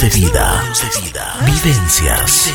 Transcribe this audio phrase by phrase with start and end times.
[0.00, 0.62] de vida.
[1.44, 2.50] Vivencias.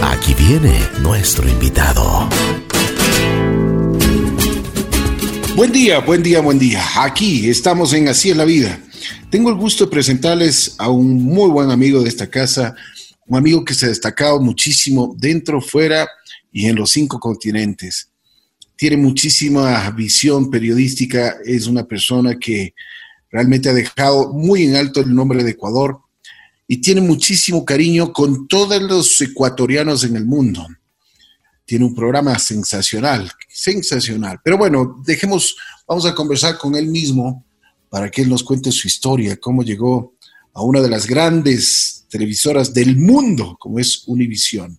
[0.00, 2.30] Aquí viene nuestro invitado.
[5.54, 6.82] Buen día, buen día, buen día.
[6.96, 8.80] Aquí estamos en Así es la vida.
[9.28, 12.74] Tengo el gusto de presentarles a un muy buen amigo de esta casa,
[13.26, 16.08] un amigo que se ha destacado muchísimo dentro, fuera
[16.50, 18.08] y en los cinco continentes.
[18.76, 22.72] Tiene muchísima visión periodística, es una persona que
[23.34, 25.98] realmente ha dejado muy en alto el nombre de Ecuador
[26.68, 30.64] y tiene muchísimo cariño con todos los ecuatorianos en el mundo
[31.64, 34.38] tiene un programa sensacional, sensacional.
[34.44, 35.56] Pero bueno, dejemos,
[35.86, 37.44] vamos a conversar con él mismo
[37.88, 40.14] para que él nos cuente su historia, cómo llegó
[40.52, 44.78] a una de las grandes televisoras del mundo, como es Univisión.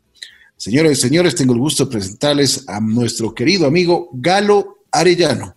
[0.57, 5.55] Señores y señores, tengo el gusto de presentarles a nuestro querido amigo Galo Arellano.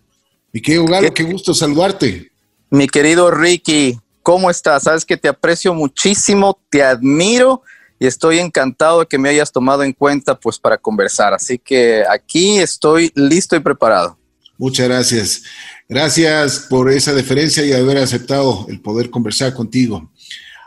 [0.53, 2.27] Mi querido Galo, qué, qué gusto saludarte.
[2.70, 4.82] Mi querido Ricky, ¿cómo estás?
[4.82, 7.62] Sabes que te aprecio muchísimo, te admiro
[7.98, 11.33] y estoy encantado de que me hayas tomado en cuenta pues para conversar.
[11.33, 14.19] Así que aquí estoy listo y preparado.
[14.58, 15.42] Muchas gracias.
[15.88, 20.12] Gracias por esa deferencia y haber aceptado el poder conversar contigo.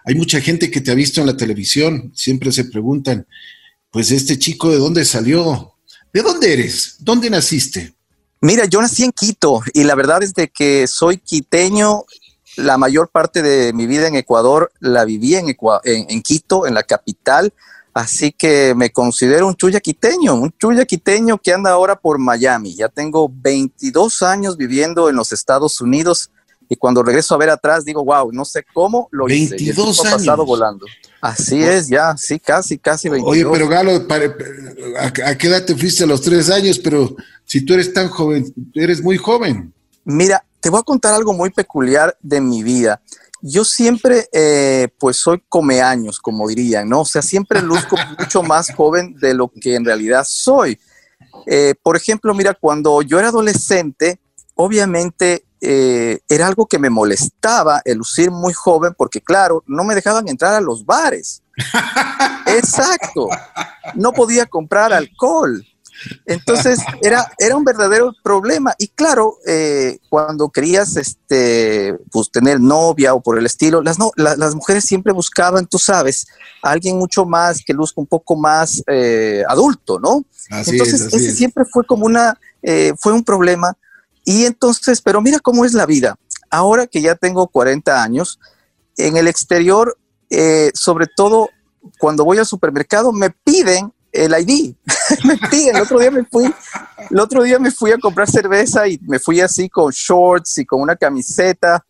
[0.03, 3.27] Hay mucha gente que te ha visto en la televisión, siempre se preguntan,
[3.91, 5.75] pues este chico de dónde salió,
[6.11, 6.95] ¿de dónde eres?
[6.97, 7.93] ¿Dónde naciste?
[8.43, 12.05] Mira, yo nací en Quito y la verdad es de que soy quiteño.
[12.57, 16.81] La mayor parte de mi vida en Ecuador la viví en, en, Quito, en la
[16.81, 17.53] capital,
[17.93, 22.73] así que me considero un chuya quiteño, un chuya quiteño que anda ahora por Miami.
[22.75, 26.30] Ya tengo 22 años viviendo en los Estados Unidos
[26.71, 29.65] y cuando regreso a ver atrás digo, wow, no sé cómo lo 22 hice.
[29.65, 30.13] 22 años.
[30.19, 30.85] pasado volando.
[31.19, 33.29] Así es, ya, sí, casi, casi 22.
[33.29, 34.07] Oye, pero Galo,
[34.97, 36.79] ¿a qué edad te fuiste a los tres años?
[36.79, 39.73] Pero si tú eres tan joven, eres muy joven.
[40.05, 43.01] Mira, te voy a contar algo muy peculiar de mi vida.
[43.41, 47.01] Yo siempre, eh, pues soy comeaños, como dirían, ¿no?
[47.01, 50.79] O sea, siempre luzco mucho más joven de lo que en realidad soy.
[51.47, 54.21] Eh, por ejemplo, mira, cuando yo era adolescente,
[54.55, 59.95] obviamente eh, era algo que me molestaba el lucir muy joven porque, claro, no me
[59.95, 61.43] dejaban entrar a los bares.
[62.47, 63.27] Exacto.
[63.95, 65.63] No podía comprar alcohol.
[66.25, 68.73] Entonces era, era un verdadero problema.
[68.77, 74.11] Y claro, eh, cuando querías este, pues, tener novia o por el estilo, las, no,
[74.15, 76.27] las mujeres siempre buscaban, tú sabes,
[76.63, 80.25] a alguien mucho más que luzca un poco más eh, adulto, ¿no?
[80.49, 83.77] entonces, ese siempre fue como una, eh, fue un problema.
[84.23, 86.15] Y entonces, pero mira cómo es la vida.
[86.49, 88.39] Ahora que ya tengo 40 años,
[88.97, 89.97] en el exterior,
[90.73, 91.49] sobre todo
[91.97, 94.75] cuando voy al supermercado, me piden el ID.
[95.25, 96.53] me piden, el otro día me fui,
[97.09, 100.65] el otro día me fui a comprar cerveza y me fui así con shorts y
[100.65, 101.83] con una camiseta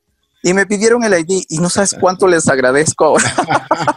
[0.44, 3.34] y me pidieron el ID y no sabes cuánto les agradezco ahora.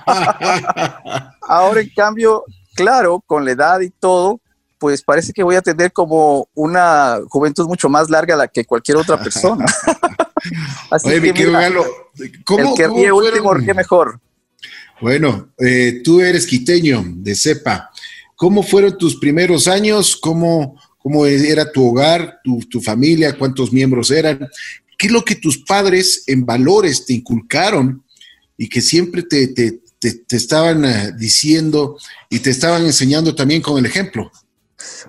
[1.42, 4.40] ahora en cambio, claro, con la edad y todo,
[4.84, 8.98] pues parece que voy a tener como una juventud mucho más larga la que cualquier
[8.98, 9.64] otra persona.
[10.90, 11.72] así Oye, que, mira,
[12.44, 14.20] ¿cómo, el que último ríe mejor.
[15.00, 17.90] Bueno, eh, tú eres quiteño de cepa.
[18.36, 20.18] ¿Cómo fueron tus primeros años?
[20.18, 23.38] ¿Cómo, cómo era tu hogar, tu, familia?
[23.38, 24.46] ¿Cuántos miembros eran?
[24.98, 28.04] ¿Qué es lo que tus padres en valores te inculcaron
[28.58, 31.96] y que siempre te, te, te, estaban eh, diciendo
[32.28, 34.30] y te estaban enseñando también con el ejemplo?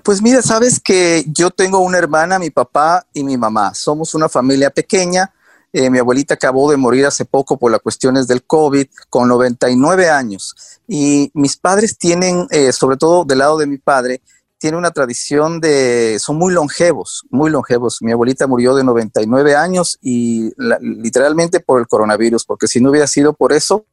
[0.04, 3.74] Pues mira, sabes que yo tengo una hermana, mi papá y mi mamá.
[3.74, 5.34] Somos una familia pequeña.
[5.74, 10.10] Eh, mi abuelita acabó de morir hace poco por las cuestiones del COVID, con 99
[10.10, 10.56] años.
[10.88, 14.22] Y mis padres tienen, eh, sobre todo del lado de mi padre,
[14.58, 18.02] tiene una tradición de, son muy longevos, muy longevos.
[18.02, 23.08] Mi abuelita murió de 99 años y literalmente por el coronavirus, porque si no hubiera
[23.08, 23.86] sido por eso,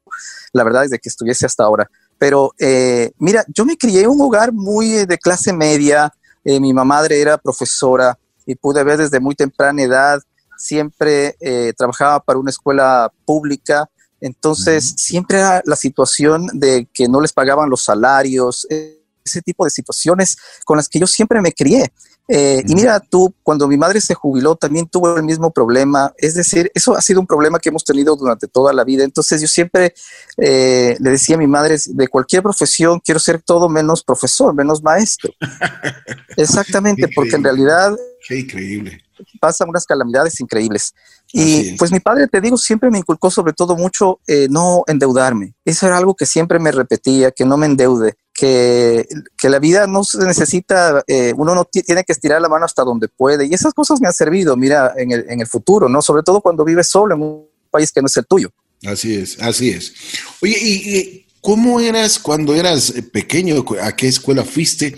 [0.53, 1.91] la verdad es de que estuviese hasta ahora.
[2.22, 6.09] Pero eh, mira, yo me crié en un hogar muy de clase media,
[6.44, 8.16] mi madre era profesora
[8.47, 10.21] y pude ver desde muy temprana edad
[10.56, 17.20] siempre eh, trabajaba para una escuela pública, entonces siempre era la situación de que no
[17.20, 21.93] les pagaban los salarios, ese tipo de situaciones con las que yo siempre me crié.
[22.28, 26.12] Eh, y mira tú, cuando mi madre se jubiló, también tuvo el mismo problema.
[26.16, 29.04] Es decir, eso ha sido un problema que hemos tenido durante toda la vida.
[29.04, 29.94] Entonces yo siempre
[30.38, 34.82] eh, le decía a mi madre, de cualquier profesión quiero ser todo menos profesor, menos
[34.82, 35.32] maestro.
[36.36, 37.96] Exactamente, porque en realidad...
[38.26, 39.02] Qué increíble
[39.40, 40.94] pasan unas calamidades increíbles.
[41.32, 45.54] Y pues mi padre, te digo, siempre me inculcó sobre todo mucho eh, no endeudarme.
[45.64, 50.03] Eso era algo que siempre me repetía, que no me endeude, que, la vida no
[50.03, 53.47] se necesita, eh, uno no tiene que estirar la mano hasta donde puede.
[53.47, 56.03] Y esas cosas me han servido, mira, en el, en el futuro, ¿no?
[56.03, 58.50] Sobre todo cuando vives solo en un país que no es el tuyo.
[58.85, 59.94] Así es, así es.
[60.43, 63.65] Oye, ¿y, cómo eras cuando eras eh, pequeño?
[63.81, 64.97] ¿A qué escuela fuiste?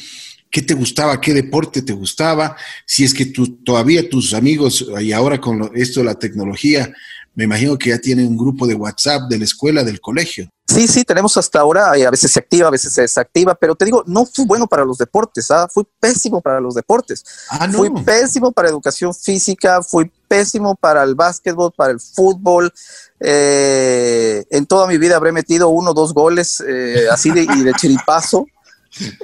[0.50, 1.20] ¿Qué te gustaba?
[1.20, 2.56] ¿Qué deporte te gustaba?
[2.86, 6.94] Si es que tú, todavía tus amigos, y ahora con esto de la tecnología,
[7.34, 10.48] me imagino que ya tienen un grupo de WhatsApp de la escuela, del colegio.
[10.66, 13.74] Sí, sí, tenemos hasta ahora, y a veces se activa, a veces se desactiva, pero
[13.74, 15.68] te digo, no fui bueno para los deportes, ¿ah?
[15.70, 17.24] fui pésimo para los deportes.
[17.50, 17.78] Ah, no.
[17.78, 22.72] Fui pésimo para educación física, fui pésimo para el básquetbol, para el fútbol.
[23.20, 27.62] Eh, en toda mi vida habré metido uno o dos goles eh, así de, y
[27.62, 28.46] de chiripazo.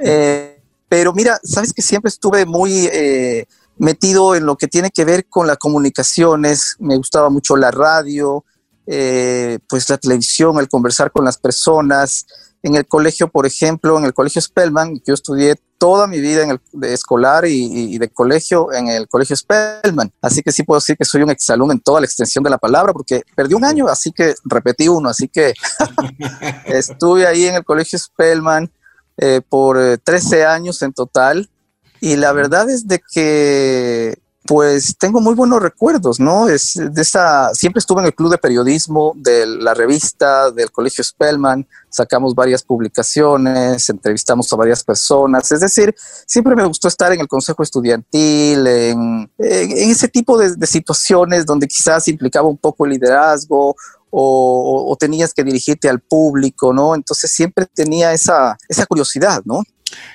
[0.02, 2.88] Eh, pero mira, sabes que siempre estuve muy
[3.80, 8.44] metido en lo que tiene que ver con las comunicaciones, me gustaba mucho la radio,
[8.86, 12.26] eh, pues la televisión, el conversar con las personas.
[12.62, 16.50] En el colegio, por ejemplo, en el colegio Spellman, yo estudié toda mi vida en
[16.50, 20.12] el de escolar y, de colegio en el colegio Spellman.
[20.20, 22.58] Así que sí puedo decir que soy un exalumno en toda la extensión de la
[22.58, 25.08] palabra, porque perdí un año, así que repetí uno.
[25.08, 25.54] Así que
[26.66, 28.70] estuve ahí en el colegio Spellman
[29.16, 31.48] eh, por 13 eh, años en total.
[32.00, 36.48] Y la verdad es de que pues tengo muy buenos recuerdos, ¿no?
[36.48, 41.04] Es de esa, siempre estuve en el club de periodismo de la revista del Colegio
[41.04, 45.94] Spellman, sacamos varias publicaciones, entrevistamos a varias personas, es decir,
[46.26, 52.08] siempre me gustó estar en el consejo estudiantil, en, ese tipo de, situaciones donde quizás
[52.08, 53.76] implicaba un poco el liderazgo
[54.10, 56.94] o, tenías que dirigirte al público, ¿no?
[56.96, 59.62] Entonces siempre tenía esa, esa curiosidad, ¿no?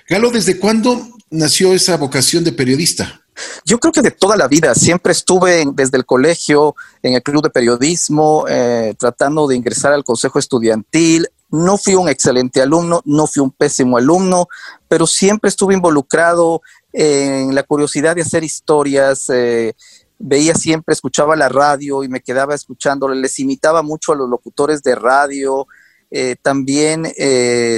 [0.10, 3.22] Galo, ¿desde cuándo nació esa vocación de periodista?
[3.66, 7.44] Yo creo que de toda la vida, siempre estuve desde el colegio, en el club
[7.44, 11.28] de periodismo, eh, tratando de ingresar al consejo estudiantil.
[11.52, 14.48] No fui un excelente alumno, no fui un pésimo alumno,
[14.88, 16.62] pero siempre estuve involucrado
[16.94, 19.30] en la curiosidad de hacer historias.
[19.30, 19.74] Eh,
[20.18, 24.82] veía siempre, escuchaba la radio y me quedaba escuchando, les imitaba mucho a los locutores
[24.82, 25.68] de radio.
[26.10, 27.12] Eh, también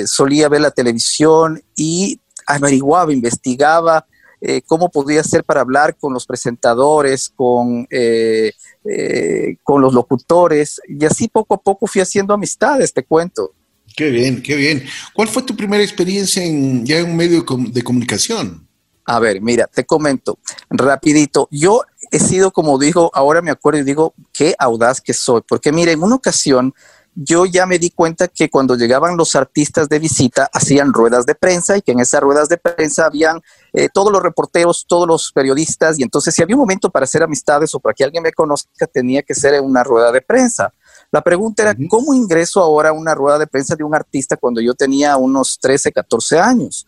[0.05, 4.05] solía ver la televisión y averiguaba, investigaba
[4.39, 8.51] eh, cómo podía ser para hablar con los presentadores, con, eh,
[8.85, 13.53] eh, con los locutores, y así poco a poco fui haciendo amistades, te cuento.
[13.95, 14.83] Qué bien, qué bien.
[15.15, 18.67] ¿Cuál fue tu primera experiencia en, ya en un medio de comunicación?
[19.05, 20.37] A ver, mira, te comento
[20.69, 21.47] rapidito.
[21.49, 25.71] Yo he sido, como digo, ahora me acuerdo y digo, qué audaz que soy, porque
[25.71, 26.75] mira, en una ocasión
[27.19, 31.33] yo ya me di cuenta que cuando llegaban los artistas de visita hacían ruedas de
[31.33, 33.41] prensa y que en esas ruedas de prensa habían
[33.73, 37.23] eh, todos los reporteros, todos los periodistas y entonces si había un momento para hacer
[37.23, 40.71] amistades o para que alguien me conozca tenía que ser en una rueda de prensa.
[41.11, 44.61] La pregunta era, ¿cómo ingreso ahora a una rueda de prensa de un artista cuando
[44.61, 46.85] yo tenía unos 13, 14 años?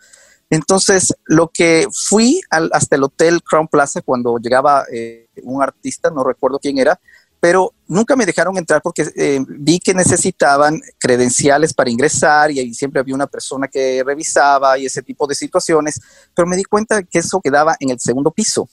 [0.51, 6.23] Entonces, lo que fui hasta el Hotel Crown Plaza cuando llegaba eh, un artista, no
[6.23, 6.99] recuerdo quién era,
[7.39, 12.73] pero nunca me dejaron entrar porque eh, vi que necesitaban credenciales para ingresar y ahí
[12.73, 15.99] siempre había una persona que revisaba y ese tipo de situaciones,
[16.35, 18.69] pero me di cuenta que eso quedaba en el segundo piso.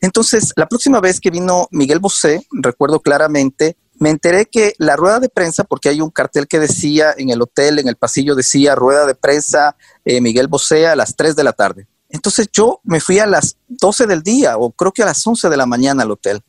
[0.00, 5.20] Entonces, la próxima vez que vino Miguel Bosé, recuerdo claramente, me enteré que la rueda
[5.20, 8.74] de prensa, porque hay un cartel que decía en el hotel, en el pasillo decía
[8.74, 11.86] rueda de prensa eh, Miguel Bosé a las 3 de la tarde.
[12.16, 15.50] Entonces yo me fui a las 12 del día o creo que a las 11
[15.50, 16.42] de la mañana al hotel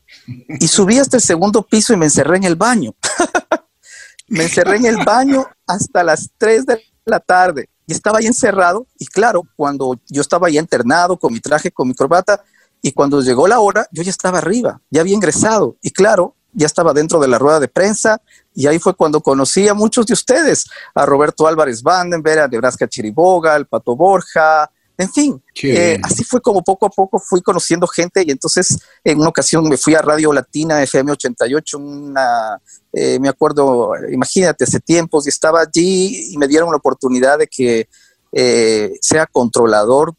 [0.48, 2.96] y subí hasta el segundo piso y me encerré en el baño.
[4.30, 8.88] me encerré en el baño hasta las 3 de la tarde y estaba ahí encerrado
[8.98, 12.42] y claro, cuando yo estaba ahí internado con mi traje, con mi corbata
[12.82, 16.66] y cuando llegó la hora yo ya estaba arriba, ya había ingresado y claro, ya
[16.66, 18.22] estaba dentro de la rueda de prensa
[18.56, 20.64] y ahí fue cuando conocí a muchos de ustedes,
[20.96, 26.42] a Roberto Álvarez Vandenberg, a Nebraska Chiriboga, al Pato Borja, en fin, eh, así fue
[26.42, 30.02] como poco a poco fui conociendo gente y entonces en una ocasión me fui a
[30.02, 32.60] Radio Latina FM 88, una,
[32.92, 37.46] eh, me acuerdo, imagínate, hace tiempos y estaba allí y me dieron la oportunidad de
[37.46, 37.88] que
[38.32, 40.16] eh, sea controlador,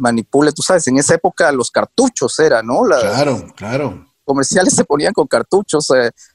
[0.00, 2.84] manipule, tú sabes, en esa época los cartuchos era, ¿no?
[2.84, 4.08] claro, claro.
[4.24, 5.88] Comerciales se ponían con cartuchos,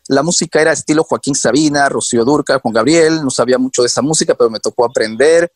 [0.09, 4.03] la música era estilo Joaquín Sabina, Rocío Durca, Juan Gabriel, no sabía mucho de esa
[4.03, 5.51] música, pero me tocó aprender.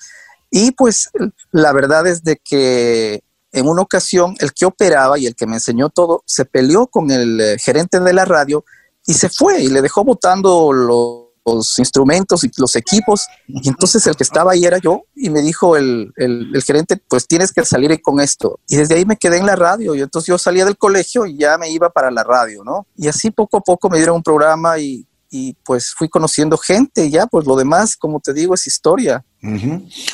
[0.51, 1.09] Y pues
[1.51, 5.55] la verdad es de que en una ocasión el que operaba y el que me
[5.55, 8.63] enseñó todo se peleó con el eh, gerente de la radio
[9.05, 13.25] y se fue y le dejó botando los, instrumentos y los equipos.
[13.47, 17.27] Y entonces el que estaba ahí era yo y me dijo el, el, gerente, pues
[17.27, 18.59] tienes que salir con esto.
[18.67, 21.37] Y desde ahí me quedé en la radio y entonces yo salía del colegio y
[21.37, 22.85] ya me iba para la radio, ¿no?
[22.95, 27.05] Y así poco a poco me dieron un programa y y pues fui conociendo gente
[27.05, 29.23] y ya, pues lo demás, como te digo, es historia.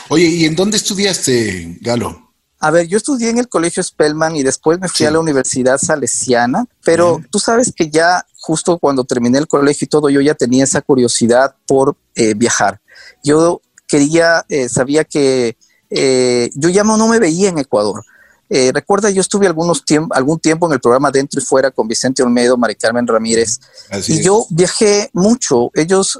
[0.09, 2.27] Oye, ¿y en dónde estudiaste, Galo?
[2.59, 5.77] A ver, yo estudié en el Colegio Spellman y después me fui a la Universidad
[5.77, 10.33] Salesiana, pero tú sabes que ya justo cuando terminé el colegio y todo, yo ya
[10.33, 12.79] tenía esa curiosidad por eh, viajar.
[13.23, 15.57] Yo quería, eh, sabía que
[15.89, 18.03] eh, yo ya no me veía en Ecuador.
[18.49, 22.57] Recuerda, yo estuve algunos algún tiempo en el programa Dentro y Fuera con Vicente Olmedo,
[22.57, 23.59] Mari Carmen Ramírez,
[24.07, 25.71] y yo viajé mucho.
[25.73, 26.17] Ellos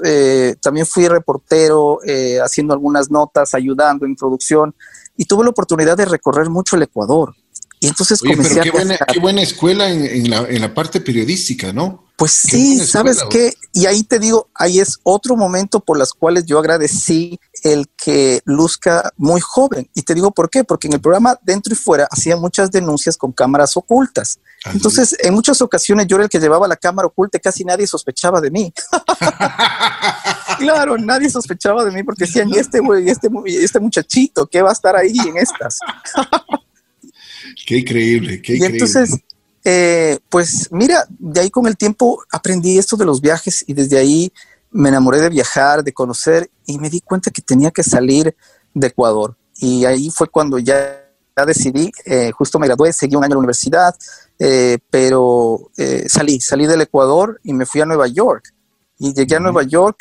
[0.60, 2.00] también fui reportero,
[2.42, 4.74] haciendo algunas notas, ayudando en producción
[5.18, 7.34] y tuve la oportunidad de recorrer mucho el Ecuador.
[7.80, 11.72] Y entonces comencé pero qué, buena, qué buena escuela en, la, en, la, parte periodística,
[11.72, 12.04] ¿no?
[12.16, 13.52] Pues sí, ¿sabes qué?
[13.72, 18.40] Y ahí te digo, ahí es otro momento por las cuales yo agradecí el que
[18.44, 19.88] luzca muy joven.
[19.94, 23.16] Y te digo por qué, porque en el programa Dentro y Fuera hacía muchas denuncias
[23.16, 24.38] con cámaras ocultas.
[24.72, 27.86] Entonces, en muchas ocasiones yo era el que llevaba la cámara oculta y casi nadie
[27.86, 28.72] sospechaba de mí.
[30.58, 34.72] claro, nadie sospechaba de mí porque decían, ¿y este, este, este muchachito qué va a
[34.72, 35.78] estar ahí en estas?
[37.66, 38.66] qué increíble, qué increíble.
[38.68, 39.20] Y entonces,
[39.64, 43.98] eh, pues mira, de ahí con el tiempo aprendí esto de los viajes y desde
[43.98, 44.32] ahí
[44.70, 48.36] me enamoré de viajar, de conocer y me di cuenta que tenía que salir
[48.74, 49.36] de Ecuador.
[49.56, 51.04] Y ahí fue cuando ya,
[51.46, 53.94] decidí, eh, justo me gradué, seguí un año en la universidad,
[54.38, 55.70] eh, pero
[56.08, 58.52] salí, salí del Ecuador y me fui a Nueva York.
[58.98, 59.98] Y llegué a Nueva York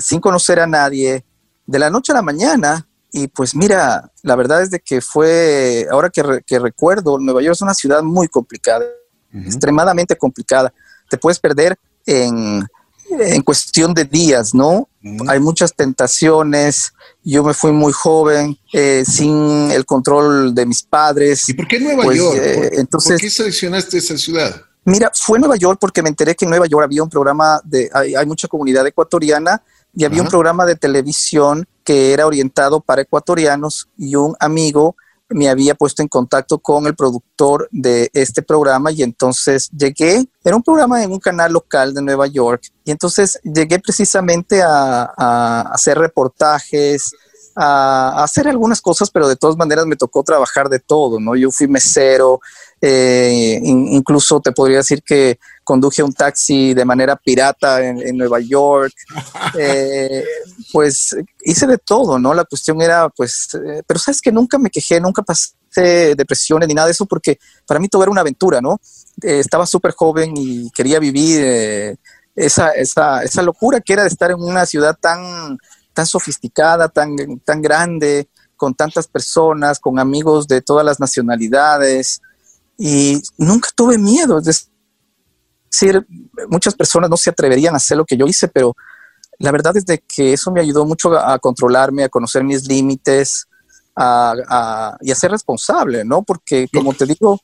[0.00, 1.24] sin conocer a nadie.
[1.66, 5.86] De la noche a la mañana y pues mira, la verdad es de que fue,
[5.88, 8.84] ahora que, recuerdo, Nueva York es una ciudad muy complicada,
[9.32, 10.74] extremadamente complicada.
[11.08, 12.66] Te puedes perder en,
[13.44, 14.88] cuestión de días, ¿no?
[15.28, 16.92] Hay muchas tentaciones.
[17.22, 21.48] Yo me fui muy joven, eh, sin el control de mis padres.
[21.48, 22.38] ¿Y por qué Nueva pues, York?
[22.40, 24.62] Eh, entonces, ¿Por qué seleccionaste esa ciudad?
[24.84, 27.90] Mira, fue Nueva York porque me enteré que en Nueva York había un programa de,
[27.92, 29.62] hay, hay mucha comunidad ecuatoriana
[29.94, 34.96] y había un programa de televisión que era orientado para ecuatorianos y un amigo
[35.34, 40.54] me había puesto en contacto con el productor de este programa y entonces llegué, era
[40.54, 45.98] un programa en un canal local de Nueva York y entonces llegué precisamente a, hacer
[45.98, 47.12] reportajes,
[47.56, 51.34] a, hacer algunas cosas, pero de todas maneras me tocó trabajar de todo, ¿no?
[51.34, 52.40] Yo fui mesero,
[52.86, 58.92] eh, incluso te podría decir que conduje un taxi de manera pirata en, Nueva York,
[59.58, 60.22] eh,
[60.70, 62.34] pues hice de todo, ¿no?
[62.34, 66.74] La cuestión era, pues, eh, pero sabes que nunca me quejé, nunca pasé depresiones ni
[66.74, 68.78] nada de eso, porque para mí todo era una aventura, ¿no?
[69.22, 71.96] estaba súper joven y quería vivir
[72.34, 75.56] esa, esa, esa locura que era de estar en una ciudad tan,
[75.94, 82.20] tan sofisticada, tan, tan grande, con tantas personas, con amigos de todas las nacionalidades,
[82.78, 84.38] y nunca tuve miedo.
[84.38, 84.68] Es
[85.70, 86.06] decir,
[86.48, 88.74] muchas personas no se atreverían a hacer lo que yo hice, pero
[89.38, 93.46] la verdad es de que eso me ayudó mucho a, controlarme, a conocer mis límites
[93.96, 96.22] a, y a ser responsable, ¿no?
[96.22, 97.40] Porque, como te digo,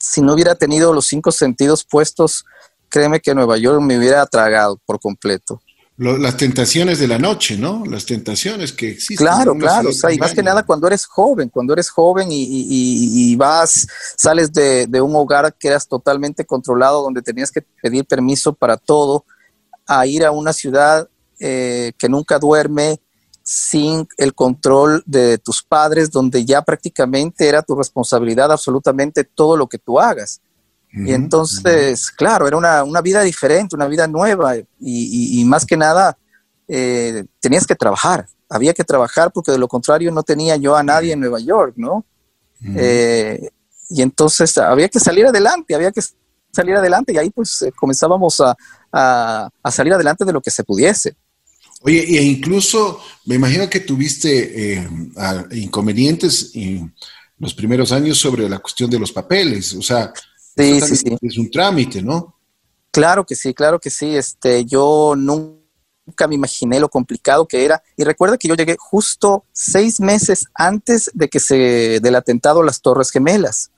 [0.00, 2.44] si no hubiera tenido los cinco sentidos puestos,
[2.88, 5.60] créeme que Nueva York me hubiera tragado por completo
[5.98, 7.84] las tentaciones de la noche, ¿no?
[7.84, 9.18] Las tentaciones que existen.
[9.18, 13.36] Claro, claro, o sea, y más que nada cuando eres joven, cuando eres joven y,
[13.36, 18.76] vas, sales de, un hogar que eras totalmente controlado, donde tenías que pedir permiso para
[18.76, 19.24] todo,
[19.86, 21.08] a ir a una ciudad
[21.38, 23.00] eh, que nunca duerme,
[23.44, 29.66] sin el control de tus padres, donde ya prácticamente era tu responsabilidad absolutamente todo lo
[29.66, 30.40] que tú hagas
[30.94, 36.16] y entonces, claro, era una, vida diferente, una vida nueva y, más que nada
[36.68, 40.82] eh, tenías que trabajar, había que trabajar porque de lo contrario no tenía yo a
[40.82, 42.04] nadie en Nueva York, ¿no?
[42.76, 43.48] Eh,
[43.88, 46.02] y entonces había que salir adelante, había que
[46.52, 48.40] salir adelante y ahí pues eh, comenzábamos
[48.92, 51.16] a, salir adelante de lo que se pudiese.
[51.80, 54.86] Oye, e incluso me imagino que tuviste
[55.52, 56.94] inconvenientes en
[57.38, 60.12] los primeros años sobre la cuestión de los papeles, o sea,
[60.56, 61.16] Sí, sí, sí.
[61.20, 62.34] Es un trámite, ¿no?
[62.90, 64.14] Claro que sí, claro que sí.
[64.16, 67.82] Este, yo nunca me imaginé lo complicado que era.
[67.96, 72.64] Y recuerda que yo llegué justo seis meses antes de que se del atentado a
[72.64, 73.70] las Torres Gemelas.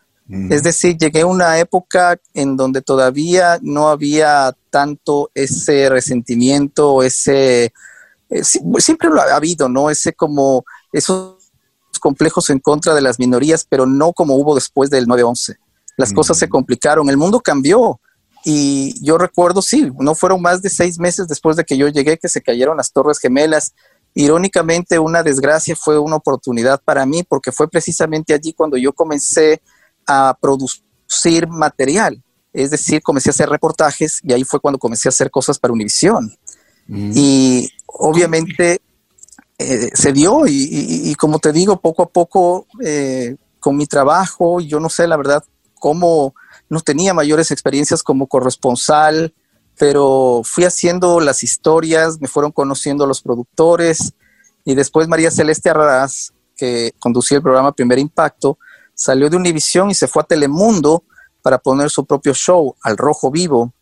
[0.48, 7.74] Es decir, llegué a una época en donde todavía no había tanto ese resentimiento, ese
[8.30, 9.90] eh, siempre lo ha habido, ¿no?
[9.90, 11.52] Ese como esos
[12.00, 15.58] complejos en contra de las minorías, pero no como hubo después del 9-11
[15.96, 18.00] las cosas se complicaron, el mundo cambió.
[18.44, 22.18] Y yo recuerdo, sí, no fueron más de seis meses después de que yo llegué
[22.18, 23.74] que se cayeron las Torres Gemelas.
[24.14, 29.62] Irónicamente, una desgracia fue una oportunidad para mí porque fue precisamente allí cuando yo comencé
[30.06, 32.22] a producir material.
[32.52, 35.72] Es decir, comencé a hacer reportajes y ahí fue cuando comencé a hacer cosas para
[35.72, 36.32] Univisión.
[36.86, 38.82] Y obviamente
[39.58, 44.78] eh, se dio y, como te digo, poco a poco eh, con mi trabajo, yo
[44.80, 45.42] no sé la verdad
[45.84, 46.34] cómo
[46.70, 49.34] no tenía mayores experiencias como corresponsal,
[49.78, 54.14] pero fui haciendo las historias, me fueron conociendo los productores
[54.64, 58.56] y después María Celeste Arras, que conducía el programa Primer Impacto,
[58.94, 61.04] salió de Univisión y se fue a Telemundo
[61.42, 63.74] para poner su propio show, Al Rojo Vivo.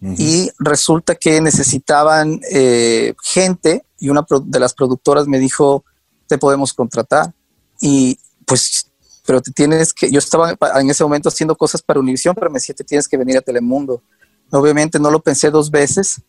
[0.00, 5.84] Y resulta que necesitaban eh, gente y una de las productoras me dijo,
[6.26, 7.34] te podemos contratar.
[7.78, 8.91] Y pues,
[9.24, 12.54] pero te tienes que, yo estaba en ese momento haciendo cosas para Univisión, pero me
[12.54, 14.02] decía, te tienes que venir a Telemundo.
[14.50, 16.20] Obviamente no lo pensé dos veces.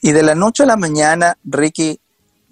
[0.00, 2.00] Y de la noche a la mañana, Ricky,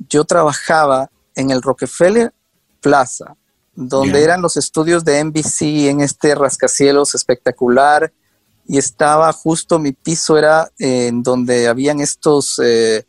[0.08, 2.34] yo trabajaba en el Rockefeller
[2.80, 3.36] Plaza,
[3.74, 8.12] donde eran los estudios de NBC en este rascacielos espectacular.
[8.66, 13.06] Y estaba justo, mi piso era en donde habían estos eh,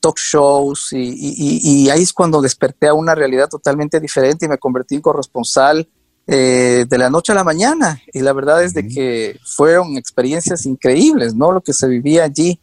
[0.00, 4.96] talk shows y, ahí es cuando desperté a una realidad totalmente diferente y me convertí
[4.96, 5.88] en corresponsal
[6.32, 8.00] eh, de la noche a la mañana.
[8.12, 11.50] Y la verdad es de que fueron experiencias increíbles, ¿no?
[11.50, 12.60] Lo que se vivía allí,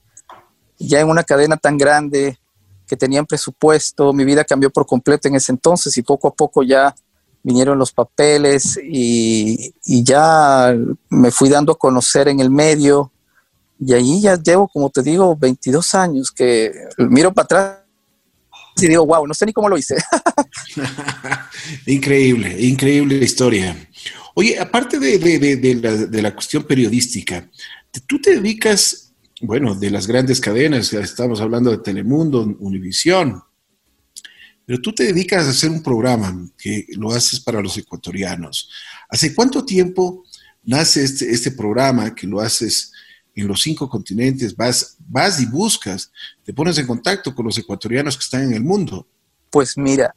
[0.80, 2.40] ya en una cadena tan grande
[2.88, 6.64] que tenían presupuesto, mi vida cambió por completo en ese entonces y poco a poco
[6.64, 6.96] ya
[7.44, 10.74] vinieron los papeles y, y ya
[11.10, 13.12] me fui dando a conocer en el medio.
[13.82, 17.87] Y ahí ya llevo, como te digo, 22 años que miro para atrás
[18.86, 19.96] y digo, wow, no sé ni cómo lo hice.
[21.86, 23.76] increíble, increíble historia.
[24.36, 27.50] Oye, aparte de, la, cuestión periodística,
[28.06, 33.42] tú te dedicas, bueno, de las grandes cadenas, estamos hablando de Telemundo, Univisión,
[34.66, 38.70] pero tú te dedicas a hacer un programa que lo haces para los ecuatorianos.
[39.10, 40.24] ¿Hace cuánto tiempo
[40.64, 42.92] nace este, este programa que lo haces
[43.42, 46.12] en los cinco continentes, vas, vas y buscas,
[46.44, 49.06] te pones en contacto con los ecuatorianos que están en el mundo.
[49.52, 50.16] Pues mira,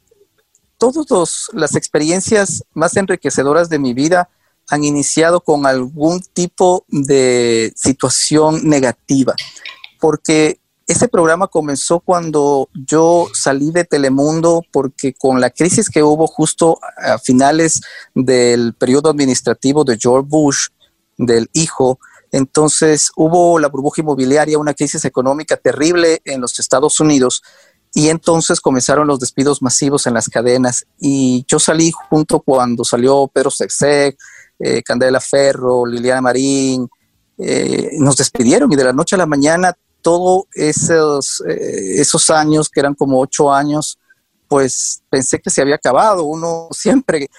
[0.77, 4.29] todas las experiencias más enriquecedoras de mi vida
[4.69, 9.35] han iniciado con algún tipo de situación negativa,
[9.99, 16.27] porque ese programa comenzó cuando yo salí de Telemundo porque con la crisis que hubo
[16.27, 17.81] justo a finales
[18.15, 20.67] del periodo administrativo de George Bush,
[21.17, 21.99] del hijo,
[22.31, 27.43] entonces hubo la burbuja inmobiliaria, una crisis económica terrible en los Estados Unidos
[27.93, 33.27] y entonces comenzaron los despidos masivos en las cadenas y yo salí junto cuando salió
[33.27, 34.17] Pedro Sexec,
[34.59, 36.87] eh, Candela Ferro, Liliana Marín,
[37.37, 42.69] eh, nos despidieron y de la noche a la mañana todos esos, eh, esos años,
[42.69, 43.99] que eran como ocho años,
[44.47, 46.23] pues pensé que se había acabado.
[46.23, 47.29] Uno siempre,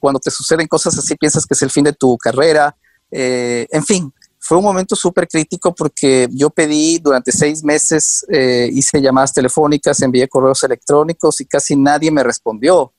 [0.00, 2.76] cuando te suceden cosas así, piensas que es el fin de tu carrera.
[3.10, 4.12] en fin,
[4.44, 10.02] fue un momento súper crítico porque yo pedí durante seis meses, eh, hice llamadas telefónicas,
[10.02, 12.92] envié correos electrónicos y casi nadie me respondió.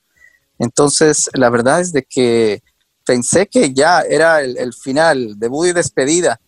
[0.57, 2.63] Entonces, la verdad es de que
[3.03, 6.39] pensé que ya era el, el final, debut y despedida.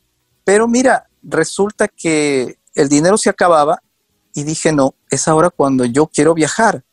[0.46, 3.82] Pero mira, resulta que el dinero se acababa
[4.34, 6.86] y dije, no, es ahora cuando yo quiero viajar.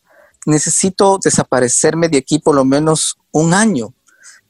[0.44, 3.94] Necesito desaparecerme de aquí por lo menos un año,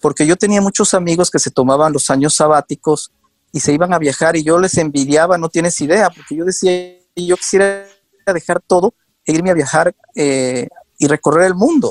[0.00, 3.12] porque yo tenía muchos amigos que se tomaban los años sabáticos
[3.52, 6.96] y se iban a viajar y yo les envidiaba, no tienes idea, porque yo decía,
[7.14, 7.86] yo quisiera
[8.26, 8.94] dejar todo
[9.26, 11.90] e irme a viajar eh, y recorrer el mundo.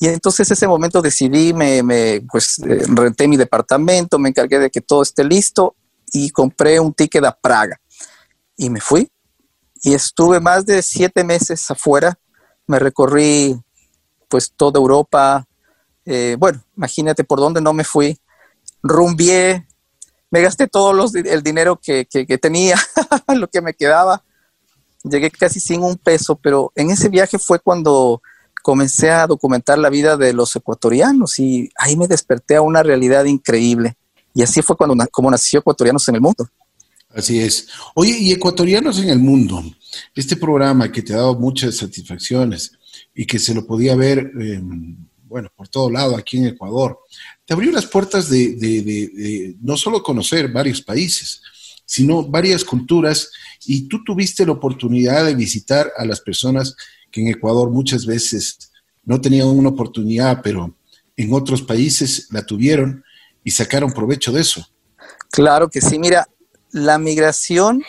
[0.00, 4.70] Y entonces ese momento decidí, me, me pues eh, renté mi departamento, me encargué de
[4.70, 5.74] que todo esté listo
[6.12, 7.80] y compré un ticket a Praga.
[8.56, 9.10] Y me fui.
[9.82, 12.18] Y estuve más de siete meses afuera.
[12.66, 13.60] Me recorrí
[14.28, 15.44] pues toda Europa.
[16.04, 18.18] Eh, bueno, imagínate por dónde no me fui.
[18.82, 19.67] Rumbié,
[20.30, 22.06] me gasté todo los, el dinero que,
[22.40, 22.76] tenía,
[23.34, 24.22] lo que me quedaba.
[25.04, 28.20] Llegué casi sin un peso, pero en ese viaje fue cuando
[28.62, 33.24] comencé a documentar la vida de los ecuatorianos y ahí me desperté a una realidad
[33.24, 33.96] increíble.
[34.34, 36.48] Y así fue cuando como nació Ecuatorianos en el Mundo.
[37.10, 37.68] Así es.
[37.94, 39.62] Oye, y Ecuatorianos en el Mundo,
[40.14, 42.72] este programa que te ha dado muchas satisfacciones
[43.14, 47.00] y que se lo podía ver, em, bueno, por todo lado aquí en Ecuador,
[47.48, 51.40] te abrió las puertas de, no solo conocer varios países,
[51.86, 53.30] sino varias culturas
[53.64, 56.76] y tú tuviste la oportunidad de visitar a las personas
[57.10, 58.70] que en Ecuador muchas veces
[59.02, 60.76] no tenían una oportunidad, pero
[61.16, 63.02] en otros países la tuvieron
[63.42, 64.68] y sacaron provecho de eso.
[65.30, 66.28] Claro que sí, mira,
[66.70, 67.82] la migración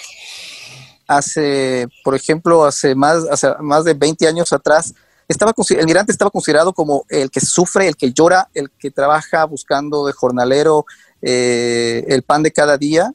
[1.05, 4.93] hace, por ejemplo, hace más, hace más de 20 años atrás,
[5.29, 9.45] estaba, el migrante estaba considerado como el que sufre, el que llora, el que trabaja
[9.45, 10.85] buscando de jornalero
[11.21, 13.13] eh, el pan de cada día,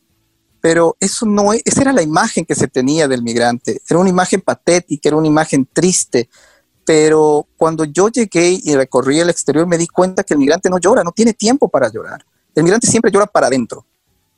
[0.61, 4.41] pero eso no, esa era la imagen que se tenía del migrante, era una imagen
[4.41, 6.31] patética, era una imagen triste,
[6.87, 10.79] pero cuando yo llegué y recorrí el exterior me di cuenta que el migrante no
[10.79, 12.25] llora, no tiene tiempo para llorar.
[12.55, 13.85] El migrante siempre llora para adentro,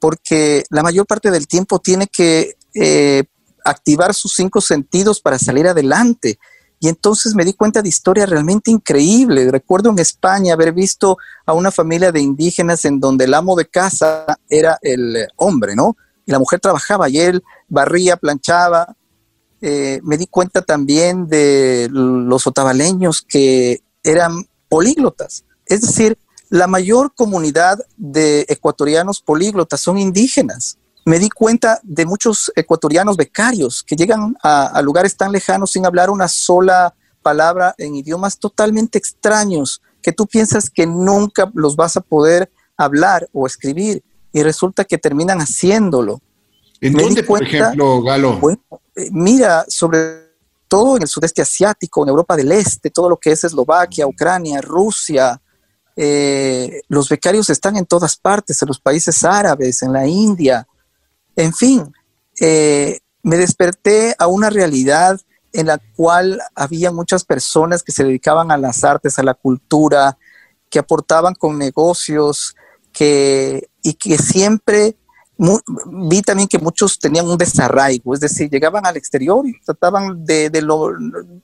[0.00, 3.24] porque la mayor parte del tiempo tiene que eh,
[3.64, 6.38] activar sus cinco sentidos para salir adelante.
[6.78, 9.50] Y entonces me di cuenta de historias realmente increíbles.
[9.50, 13.66] Recuerdo en España haber visto a una familia de indígenas en donde el amo de
[13.66, 15.96] casa era el hombre, ¿no?
[16.26, 18.94] Y la mujer trabajaba y él barría, planchaba.
[19.62, 25.44] Eh, me di cuenta también de los otavaleños que eran políglotas.
[25.64, 26.18] Es decir,
[26.50, 33.84] la mayor comunidad de ecuatorianos políglotas son indígenas me di cuenta de muchos ecuatorianos becarios
[33.84, 36.92] que llegan a, lugares tan lejanos sin hablar una sola
[37.22, 43.28] palabra en idiomas totalmente extraños que tú piensas que nunca los vas a poder hablar
[43.32, 46.20] o escribir y resulta que terminan haciéndolo.
[46.80, 48.40] ¿En dónde, por ejemplo, Galo?
[48.96, 50.26] Eh, mira, sobre
[50.66, 54.60] todo en el sudeste asiático, en Europa del Este, todo lo que es Eslovaquia, Ucrania,
[54.60, 55.40] Rusia,
[55.94, 60.66] eh, los becarios están en todas partes, en los países árabes, en la India,
[61.36, 61.92] en fin,
[62.40, 65.20] eh, me desperté a una realidad
[65.52, 70.18] en la cual había muchas personas que se dedicaban a las artes, a la cultura,
[70.70, 72.54] que aportaban con negocios,
[72.92, 74.96] que, y que siempre
[75.38, 80.50] vi también que muchos tenían un desarraigo, es decir, llegaban al exterior y trataban de,
[80.62, 80.92] lo,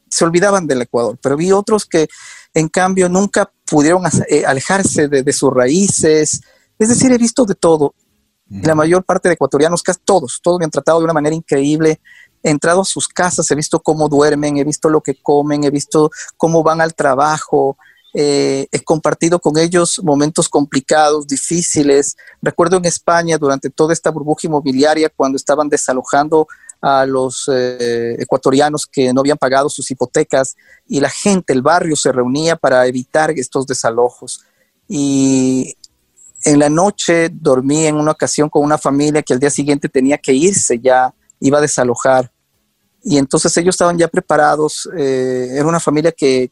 [0.09, 2.09] se olvidaban del Ecuador, pero vi otros que
[2.55, 6.41] en cambio nunca pudieron eh, alejarse de sus raíces,
[6.79, 7.95] es decir, he visto de todo
[8.63, 12.01] la mayor parte de ecuatorianos, casi todos, todos me han tratado de una manera increíble.
[12.43, 15.71] He entrado a sus casas, he visto cómo duermen, he visto lo que comen, he
[15.71, 17.77] visto cómo van al trabajo,
[18.15, 22.17] eh, he compartido con ellos momentos complicados, difíciles.
[22.43, 26.47] Recuerdo en España, durante toda esta burbuja inmobiliaria, cuando estaban desalojando
[26.83, 30.57] a los eh, ecuatorianos que no habían pagado sus hipotecas
[30.89, 34.45] y la gente, el barrio se reunía para evitar estos desalojos.
[34.89, 35.77] Y
[36.45, 40.19] en la noche dormí en una ocasión con una familia que al día siguiente tenía
[40.19, 42.33] que irse, ya iba a desalojar.
[43.03, 46.51] Y entonces ellos estaban ya preparados, eh, era una familia que,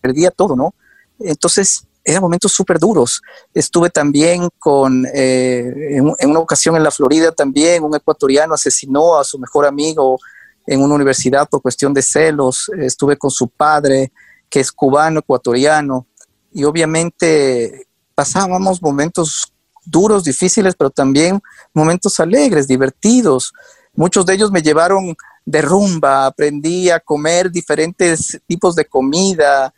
[0.00, 0.74] perdía todo, ¿no?
[1.20, 3.22] Entonces eran momentos súper duros.
[3.54, 9.18] Estuve también con, eh, en, en, una ocasión en la Florida también, un ecuatoriano asesinó
[9.18, 10.18] a su mejor amigo
[10.66, 12.68] en una universidad por cuestión de celos.
[12.78, 14.12] Estuve con su padre,
[14.48, 16.06] que es cubano, ecuatoriano,
[16.52, 19.52] y obviamente pasábamos momentos
[19.84, 21.40] duros, difíciles, pero también
[21.72, 23.52] momentos alegres, divertidos.
[23.94, 29.74] Muchos de ellos me llevaron de rumba, aprendí a comer diferentes tipos de comida.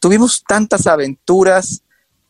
[0.00, 1.82] Tuvimos tantas aventuras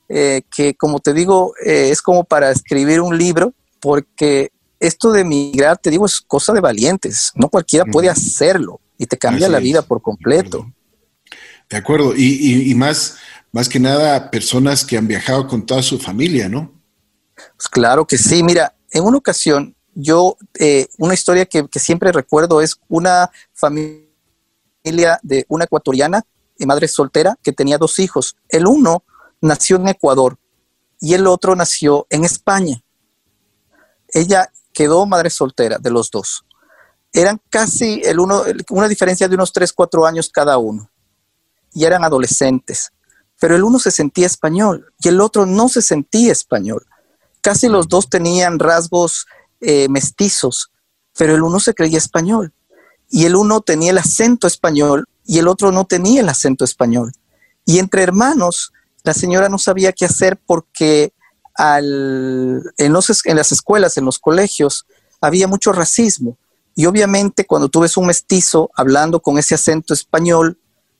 [0.08, 5.20] eh, que, como te digo, eh, es como para escribir un libro, porque esto de
[5.20, 7.32] emigrar, te digo, es cosa de valientes.
[7.34, 10.72] No cualquiera puede hacerlo y te cambia la vida por completo.
[11.68, 13.18] De acuerdo, y, y más
[13.52, 16.72] más que nada personas que han viajado con toda su familia, ¿no?
[17.56, 18.42] Pues claro que sí.
[18.42, 25.44] Mira, en una ocasión, yo, eh, una historia que, siempre recuerdo es una familia de
[25.48, 26.22] una ecuatoriana,
[26.60, 28.36] y madre soltera, que tenía dos hijos.
[28.48, 29.04] El uno
[29.40, 30.38] nació en Ecuador
[31.00, 32.82] y el otro nació en España.
[34.08, 36.44] Ella quedó madre soltera de los dos.
[37.12, 40.90] Eran casi el uno, una diferencia de unos 3, 4 años cada uno.
[41.72, 42.92] Y eran adolescentes
[43.40, 46.86] pero el uno se sentía español y el otro no se sentía español.
[47.40, 49.26] Casi los dos tenían rasgos
[49.60, 50.72] eh, mestizos,
[51.16, 52.52] pero el uno se creía español
[53.08, 57.12] y el uno tenía el acento español y el otro no tenía el acento español.
[57.64, 58.72] Y entre hermanos,
[59.04, 61.12] la señora no sabía qué hacer porque
[61.58, 64.86] en, en las escuelas, en los colegios,
[65.20, 66.36] había mucho racismo.
[66.74, 70.57] Y obviamente cuando tú ves un mestizo hablando con ese acento español,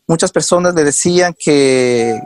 [0.09, 2.19] Muchas personas le decían que,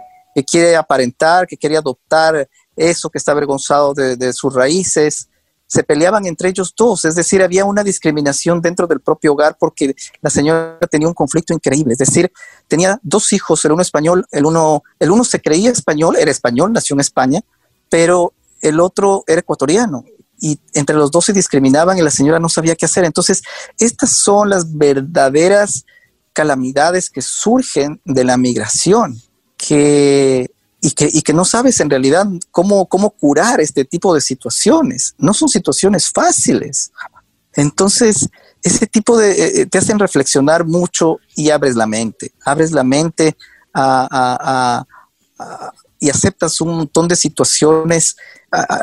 [0.46, 5.28] quiere aparentar, que quería adoptar eso, que está avergonzado de, sus raíces.
[5.66, 9.96] Se peleaban entre ellos dos, es decir, había una discriminación dentro del propio hogar porque
[10.20, 12.30] la señora tenía un conflicto increíble, es decir,
[12.68, 16.72] tenía dos hijos, el uno español, el uno, el uno se creía español, era español,
[16.72, 17.40] nació en España,
[17.88, 20.04] pero el otro era ecuatoriano
[20.38, 23.04] y entre los dos se discriminaban y la señora no sabía qué hacer.
[23.04, 23.42] Entonces,
[23.78, 25.86] estas son las verdaderas
[26.32, 29.20] calamidades que surgen de la migración
[29.56, 34.20] que, y, que, y que no sabes en realidad cómo, cómo curar este tipo de
[34.20, 35.14] situaciones.
[35.18, 36.90] No son situaciones fáciles.
[37.54, 38.28] Entonces,
[38.62, 42.84] ese tipo de, eh, eh, te hacen reflexionar mucho y abres la mente, abres la
[42.84, 43.36] mente
[45.98, 48.16] y aceptas un montón de situaciones.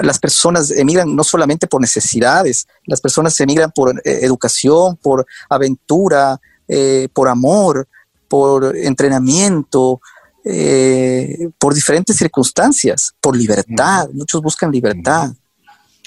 [0.02, 6.40] las personas emigran no solamente por necesidades, las personas emigran por eh, educación, por aventura,
[6.70, 7.88] eh, por amor,
[8.28, 10.00] por entrenamiento,
[10.46, 14.08] eh, por diferentes circunstancias, por libertad.
[14.14, 15.34] Muchos buscan libertad.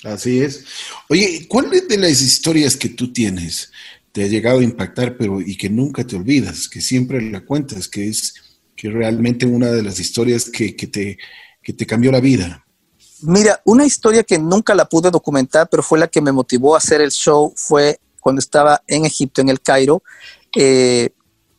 [0.04, 0.64] Así es.
[1.08, 3.70] Oye, ¿cuáles de las historias que tú tienes
[4.12, 7.88] te ha llegado a impactar, pero y que nunca te olvidas, que siempre la cuentas,
[7.88, 8.34] que es
[8.76, 11.18] que realmente una de las historias que, que te,
[11.62, 12.64] que te cambió la vida?
[13.22, 16.78] Mira, una historia que nunca la pude documentar, pero fue la que me motivó a
[16.78, 20.02] hacer el show, fue cuando estaba en Egipto, en el Cairo.
[20.56, 21.10] Eh,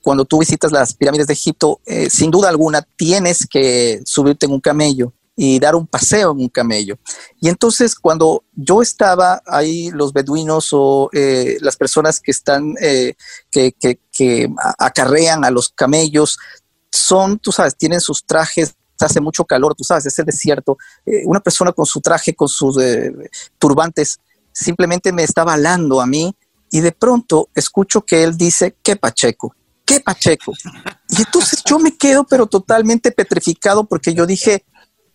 [0.02, 4.52] cuando tú visitas las pirámides de Egipto, eh, sin duda alguna tienes que subirte en
[4.52, 6.98] un camello y dar un paseo en un camello.
[7.40, 12.76] Y entonces cuando yo estaba ahí, los beduinos o eh, las personas que están,
[13.50, 16.38] que, acarrean a los camellos,
[16.92, 20.78] son, tú sabes, tienen sus trajes hace mucho calor, tú sabes, ese desierto,
[21.26, 22.78] una persona con su traje, con sus
[23.58, 24.20] turbantes,
[24.54, 26.34] simplemente me estaba hablando a mí
[26.74, 29.56] y de pronto escucho que él dice, qué Pacheco,
[29.86, 30.54] qué Pacheco.
[31.08, 34.66] Y entonces yo me quedo pero totalmente petrificado porque yo dije,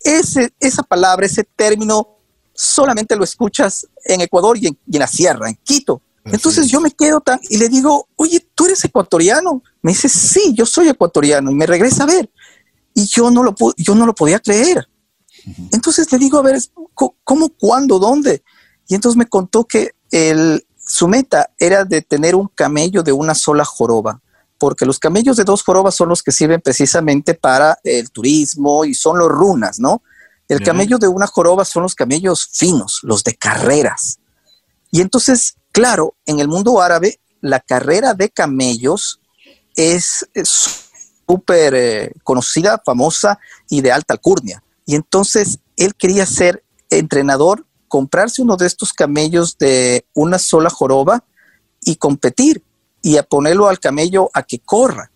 [0.01, 2.15] ese, esa palabra, ese término,
[2.53, 6.01] solamente lo escuchas en Ecuador y en, la sierra, en Quito.
[6.23, 9.61] Entonces yo me quedo tan y le digo, oye, ¿tú eres ecuatoriano?
[9.81, 12.31] Me dice, sí, yo soy ecuatoriano y me regresa a ver
[12.93, 14.87] y yo no lo, yo no lo podía creer.
[15.73, 16.57] Entonces le digo, a ver,
[17.25, 18.43] ¿cómo, cuándo, dónde?
[18.87, 23.35] Y entonces me contó que el, su meta era de tener un camello de una
[23.35, 24.21] sola joroba,
[24.57, 28.95] porque los camellos de dos jorobas son los que sirven precisamente para el turismo y
[28.95, 30.01] son los runas, ¿no?
[30.47, 34.17] El camello de una joroba son los camellos finos, los de carreras.
[34.89, 39.21] Y entonces, claro, en el mundo árabe, la carrera de camellos
[39.75, 43.37] es, súper eh, conocida, famosa
[43.69, 44.63] y de alta alcurnia.
[44.87, 51.25] Y entonces él quería ser entrenador, comprarse uno de estos camellos de una sola joroba
[51.81, 52.63] y competir
[53.01, 55.11] y a ponerlo al camello a que corra.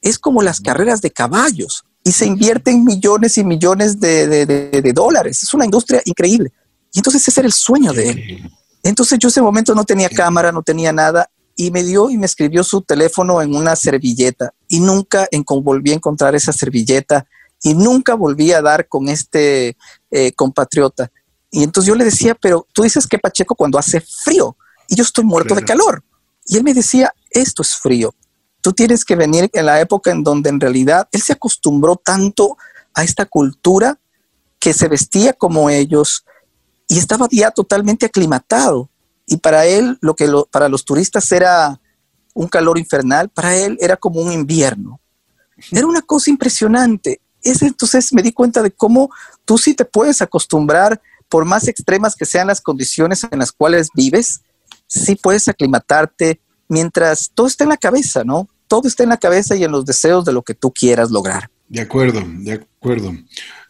[0.00, 5.42] Es como las carreras de caballos y se invierten millones y millones de, de dólares.
[5.42, 6.52] Es una industria increíble.
[6.92, 8.50] Y entonces ese era el sueño de él.
[8.82, 12.26] Entonces yo ese momento no tenía cámara, no tenía nada y me dio y me
[12.26, 17.26] escribió su teléfono en una servilleta y nunca en, volví a encontrar esa servilleta
[17.62, 19.76] y nunca volví a dar con este
[20.10, 21.10] eh, compatriota.
[21.50, 24.56] Y entonces yo le decía, pero tú dices que Pacheco cuando hace frío
[24.88, 26.02] y yo estoy muerto de calor.
[26.46, 28.14] Y él me decía, esto es frío.
[28.60, 32.56] Tú tienes que venir en la época en donde en realidad él se acostumbró tanto
[32.94, 33.98] a esta cultura
[34.58, 36.24] que se vestía como ellos
[36.88, 38.90] y estaba ya totalmente aclimatado
[39.30, 41.80] y para él lo que para los turistas era
[42.34, 45.00] un calor infernal, para él era como un invierno.
[45.70, 47.20] Era una cosa impresionante.
[47.40, 49.08] Es, entonces me di cuenta de cómo
[49.44, 53.88] tú sí te puedes acostumbrar, por más extremas que sean las condiciones en las cuales
[53.94, 54.42] vives,
[54.86, 58.48] sí puedes aclimatarte mientras todo está en la cabeza, ¿no?
[58.66, 61.48] Todo está en la cabeza y en los deseos de lo que tú quieras lograr.
[61.68, 63.12] De acuerdo, de acuerdo.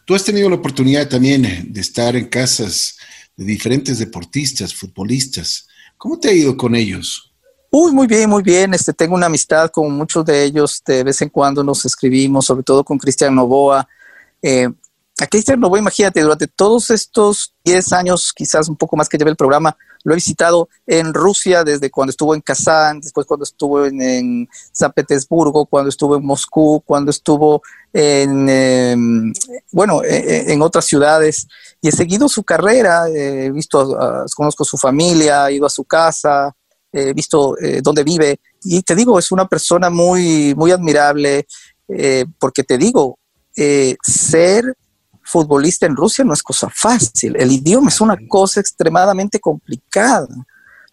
[0.05, 2.97] Tú has tenido la oportunidad también de estar en casas
[3.37, 5.67] de diferentes deportistas, futbolistas.
[5.97, 7.31] ¿Cómo te ha ido con ellos?
[7.69, 8.73] Uy, muy bien, muy bien.
[8.73, 10.81] Este, tengo una amistad con muchos de ellos.
[10.85, 13.87] De vez en cuando nos escribimos, sobre todo con Cristian Novoa.
[14.41, 14.67] Eh,
[15.21, 19.29] a Cristian Novoa, imagínate, durante todos estos 10 años, quizás un poco más que lleve
[19.29, 23.85] el programa, lo he visitado en Rusia desde cuando estuvo en Kazán, después cuando estuvo
[23.85, 27.61] en, San Petersburgo, cuando estuvo en Moscú, cuando estuvo
[27.93, 29.33] en, em,
[29.71, 31.47] bueno, e, e, en, otras ciudades.
[31.81, 33.95] Y he seguido su carrera, he visto,
[34.35, 36.51] conozco su familia, he ido a su casa,
[36.91, 38.39] he visto eh, dónde vive.
[38.63, 41.45] Y te digo, es una persona muy, muy admirable,
[41.89, 43.19] eh, porque te digo,
[43.55, 44.75] eh, ser
[45.31, 47.35] futbolista en Rusia no es cosa fácil.
[47.37, 50.27] El idioma es una cosa extremadamente complicada.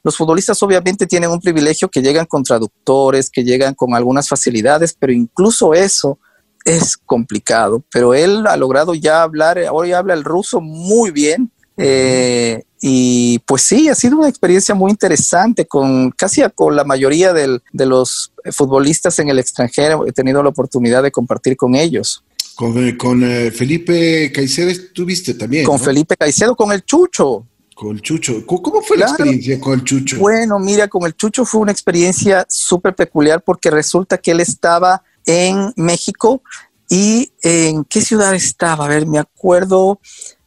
[0.05, 4.97] Los futbolistas obviamente tienen un privilegio que llegan con traductores, que llegan con algunas facilidades,
[4.99, 6.19] pero incluso eso
[6.65, 7.83] es complicado.
[7.91, 11.51] Pero él ha logrado ya hablar, ya habla el ruso muy bien.
[11.77, 17.33] Eh, y pues sí, ha sido una experiencia muy interesante con casi con la mayoría
[17.33, 20.07] de los futbolistas en el extranjero.
[20.07, 22.23] He tenido la oportunidad de compartir con ellos.
[22.59, 25.65] Con, eh, con eh, Felipe Caicedo estuviste también.
[25.65, 27.47] Con Felipe Caicedo, con el Chucho.
[27.73, 28.45] Con el Chucho.
[28.45, 30.19] ¿Cómo fue la experiencia con el Chucho?
[30.19, 35.05] Bueno, mira, con el Chucho fue una experiencia súper peculiar porque resulta que él estaba
[35.25, 36.43] en México
[36.91, 38.87] y en qué ciudad estaba.
[38.87, 40.01] A ver, me acuerdo,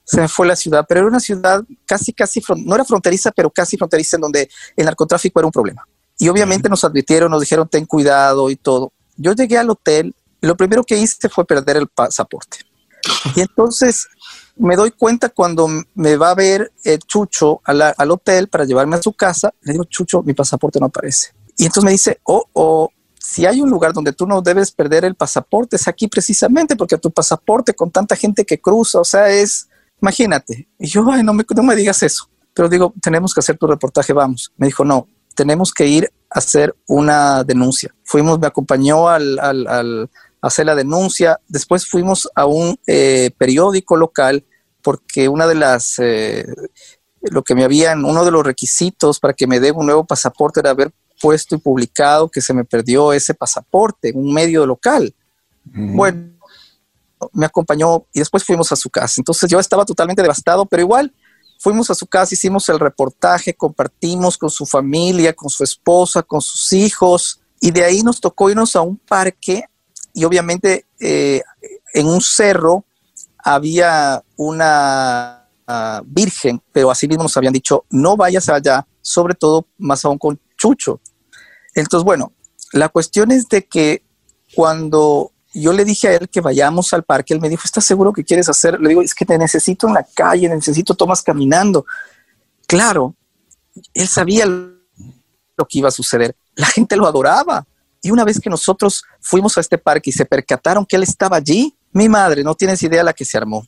[0.04, 3.50] se me fue la ciudad, pero era una ciudad casi, casi, no era fronteriza, pero
[3.50, 5.88] casi fronteriza en donde el narcotráfico era un problema.
[6.20, 8.92] Y obviamente nos advirtieron, nos dijeron, ten cuidado y todo.
[9.16, 10.14] Yo llegué al hotel
[10.48, 12.60] lo primero que hice fue perder el pasaporte.
[13.36, 14.08] Y entonces
[14.56, 19.02] me doy cuenta cuando me va a ver el Chucho al hotel para llevarme a
[19.02, 21.34] su casa, le digo, Chucho, mi pasaporte no aparece.
[21.58, 25.06] Y entonces me dice, oh, oh, si hay un lugar donde tú no debes perder
[25.06, 29.30] el pasaporte, es aquí precisamente, porque tu pasaporte con tanta gente que cruza, o sea,
[29.30, 29.70] es,
[30.02, 30.68] imagínate.
[30.80, 32.30] Y yo, ay, no me, no me digas eso.
[32.54, 34.52] Pero digo, tenemos que hacer tu reportaje, vamos.
[34.58, 37.94] Me dijo, no, tenemos que ir a hacer una denuncia.
[38.04, 40.10] Fuimos, me acompañó al, al, al
[40.42, 41.40] hacer la denuncia.
[41.48, 44.44] Después fuimos a un eh, periódico local
[44.82, 46.46] porque una de las, eh,
[47.22, 50.60] lo que me habían, uno de los requisitos para que me dé un nuevo pasaporte
[50.60, 55.14] era haber puesto y publicado que se me perdió ese pasaporte en un medio local.
[55.64, 56.32] Bueno,
[57.34, 59.16] me acompañó y después fuimos a su casa.
[59.18, 61.14] Entonces yo estaba totalmente devastado, pero igual
[61.60, 66.42] fuimos a su casa, hicimos el reportaje, compartimos con su familia, con su esposa, con
[66.42, 69.66] sus hijos y de ahí nos tocó irnos a un parque
[70.14, 71.42] y obviamente eh,
[71.94, 72.86] en un cerro
[73.38, 79.68] había una uh, virgen, pero así mismo nos habían dicho, no vayas allá, sobre todo
[79.78, 81.00] más aún con Chucho.
[81.74, 82.34] Entonces, bueno,
[82.72, 84.04] la cuestión es de que
[84.54, 88.14] cuando yo le dije a él que vayamos al parque, él me dijo, ¿estás seguro
[88.14, 88.80] que quieres hacer?
[88.80, 91.86] Le digo, es que te necesito en la calle, necesito tomas caminando.
[92.68, 93.16] Claro,
[93.94, 96.36] él sabía lo que iba a suceder.
[96.56, 97.66] La gente lo adoraba.
[98.02, 101.38] Y una vez que nosotros fuimos a este parque y se percataron que él estaba
[101.38, 103.68] allí, mi madre, no tienes idea la que se armó.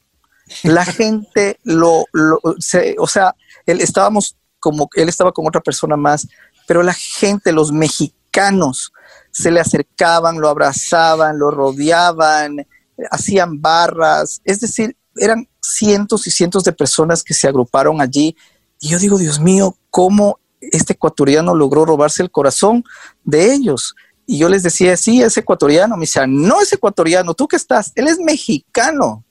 [0.63, 6.27] La gente lo, o sea, él estábamos como, él estaba con otra persona más,
[6.67, 8.91] pero la gente, los mexicanos,
[9.31, 12.65] se le acercaban, lo abrazaban, lo rodeaban,
[13.11, 18.35] hacían barras, es decir, eran cientos y cientos de personas que se agruparon allí.
[18.79, 22.83] Y yo digo, Dios mío, ¿cómo este ecuatoriano logró robarse el corazón
[23.23, 23.95] de ellos?
[24.25, 25.95] Y yo les decía, sí, es ecuatoriano.
[25.95, 27.91] Me decía, no es ecuatoriano, ¿tú qué estás?
[27.95, 29.23] Él es mexicano.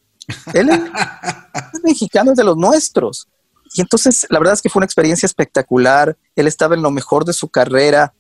[0.52, 3.28] Él es, mexicano, es de los nuestros.
[3.74, 6.16] Y entonces, la verdad es que fue una experiencia espectacular.
[6.37, 8.12] Él estaba en lo mejor de su carrera.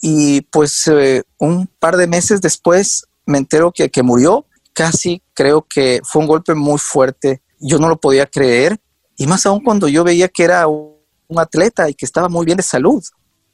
[0.00, 4.46] Y pues eh, un par de meses después me entero que, que murió.
[4.72, 7.42] Casi creo que fue un golpe muy fuerte.
[7.58, 8.80] Yo no lo podía creer.
[9.16, 10.98] Y más aún cuando yo veía que era un,
[11.36, 13.04] atleta y que estaba muy bien de salud.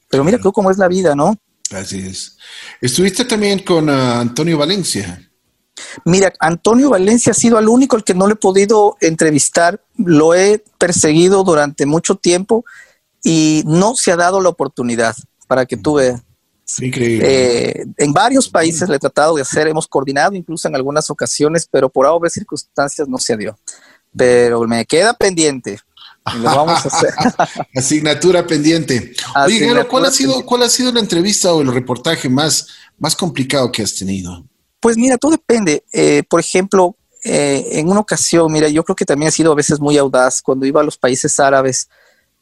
[0.09, 1.35] Pero mira cómo es la vida, ¿no?
[1.71, 2.37] Así es.
[2.81, 5.21] Estuviste también con uh, Antonio Valencia.
[6.05, 9.83] Mira, Antonio Valencia ha sido el único al que no le he podido entrevistar.
[9.97, 12.65] Lo he perseguido durante mucho tiempo
[13.23, 15.15] y no se ha dado la oportunidad
[15.47, 16.21] para que tú veas.
[16.79, 17.25] Increíble.
[17.25, 21.67] Eh, en varios países le he tratado de hacer, hemos coordinado incluso en algunas ocasiones,
[21.69, 23.57] pero por obvias circunstancias no se dio.
[24.15, 25.79] Pero me queda pendiente.
[26.35, 27.13] Lo vamos a hacer.
[27.75, 29.13] Asignatura pendiente.
[29.45, 33.71] Oye, ¿cuál ha sido, cuál ha sido la entrevista o el reportaje más, más complicado
[33.71, 34.45] que has tenido?
[34.79, 35.83] Pues mira, todo depende.
[35.91, 39.55] Eh, por ejemplo, eh, en una ocasión, mira, yo creo que también ha sido a
[39.55, 41.89] veces muy audaz cuando iba a los países árabes,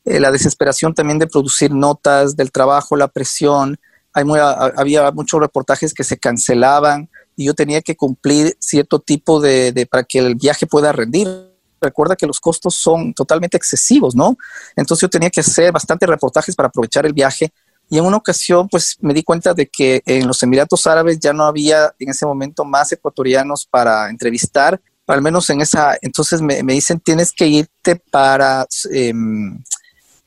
[0.04, 3.80] eh, la desesperación también de producir notas, del trabajo, la presión.
[4.14, 9.42] Hay muy, había muchos reportajes que se cancelaban y yo tenía que cumplir cierto tipo
[9.42, 11.55] de, de para que el viaje pueda rendir
[11.86, 14.38] recuerda que los costos son totalmente excesivos, ¿no?
[14.76, 17.52] Entonces yo tenía que hacer bastantes reportajes para aprovechar el viaje
[17.90, 21.34] y en una ocasión pues me di cuenta de que en los Emiratos Árabes ya
[21.34, 26.62] no había en ese momento más ecuatorianos para entrevistar, al menos en esa, entonces me,
[26.64, 28.66] dicen tienes que irte para...
[28.92, 29.62] Em,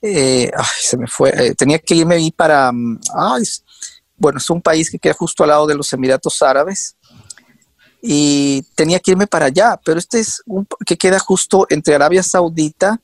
[0.00, 3.00] eh, se me fue, eh, tenía que irme ahí para, mm,
[4.16, 6.96] bueno, es un país que queda justo al lado de los Emiratos Árabes,
[8.00, 12.22] y tenía que irme para allá, pero este es un que queda justo entre Arabia
[12.22, 13.00] Saudita,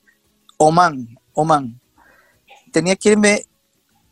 [0.57, 1.79] Oman, Oman.
[2.71, 3.45] Tenía que irme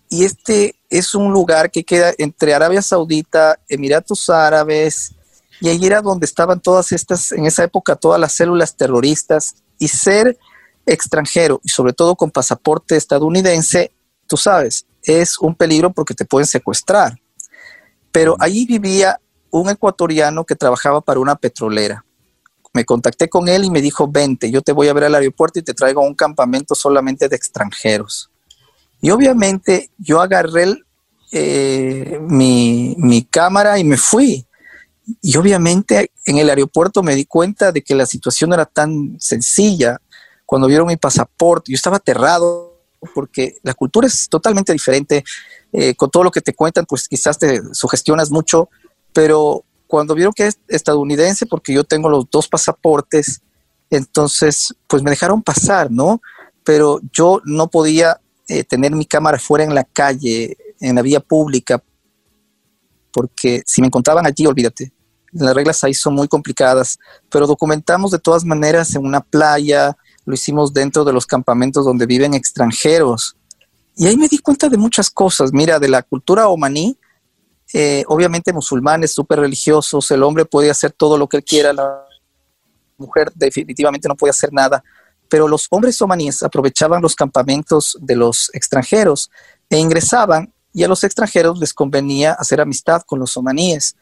[0.09, 5.15] y este es un lugar que queda entre Arabia Saudita, Emiratos Árabes,
[5.59, 9.87] y ahí era donde estaban todas estas, en esa época, todas las células terroristas, y
[9.87, 10.37] ser
[10.85, 13.91] extranjero, y sobre todo con pasaporte estadounidense,
[14.27, 17.19] tú sabes, es un peligro porque te pueden secuestrar.
[18.11, 19.19] Pero allí vivía
[19.59, 22.03] un ecuatoriano que trabajaba para una petrolera.
[22.73, 25.59] Me contacté con él y me dijo, vente, yo te voy a ver al aeropuerto
[25.59, 28.31] y te traigo a un campamento solamente de extranjeros.
[28.99, 30.73] Y obviamente yo agarré
[31.31, 34.43] eh, mi, cámara y me fui.
[35.21, 39.99] Y obviamente en el aeropuerto me di cuenta de que la situación era tan sencilla.
[40.47, 42.79] Cuando vieron mi pasaporte, yo estaba aterrado
[43.13, 45.23] porque la cultura es totalmente diferente.
[45.71, 48.69] Eh, con todo lo que te cuentan, pues quizás te sugestionas mucho,
[49.13, 53.41] pero cuando vieron que es estadounidense, porque yo tengo los dos pasaportes,
[53.89, 56.21] entonces pues me dejaron pasar, ¿no?
[56.63, 61.19] Pero yo no podía eh, tener mi cámara fuera en la calle, en la vía
[61.19, 61.81] pública,
[63.11, 64.91] porque si me encontraban allí, olvídate,
[65.31, 66.97] las reglas ahí son muy complicadas,
[67.29, 69.95] pero documentamos de todas maneras en una playa,
[70.25, 73.35] lo hicimos dentro de los campamentos donde viven extranjeros.
[73.95, 76.97] Y ahí me di cuenta de muchas cosas, mira, de la cultura omaní,
[77.73, 82.05] eh, obviamente musulmanes, súper religiosos, el hombre puede hacer todo lo que él quiera, la
[82.97, 84.83] mujer definitivamente no puede hacer nada,
[85.27, 89.31] pero los hombres omaníes aprovechaban los campamentos de los extranjeros
[89.69, 93.95] e ingresaban y a los extranjeros les convenía hacer amistad con los omaníes.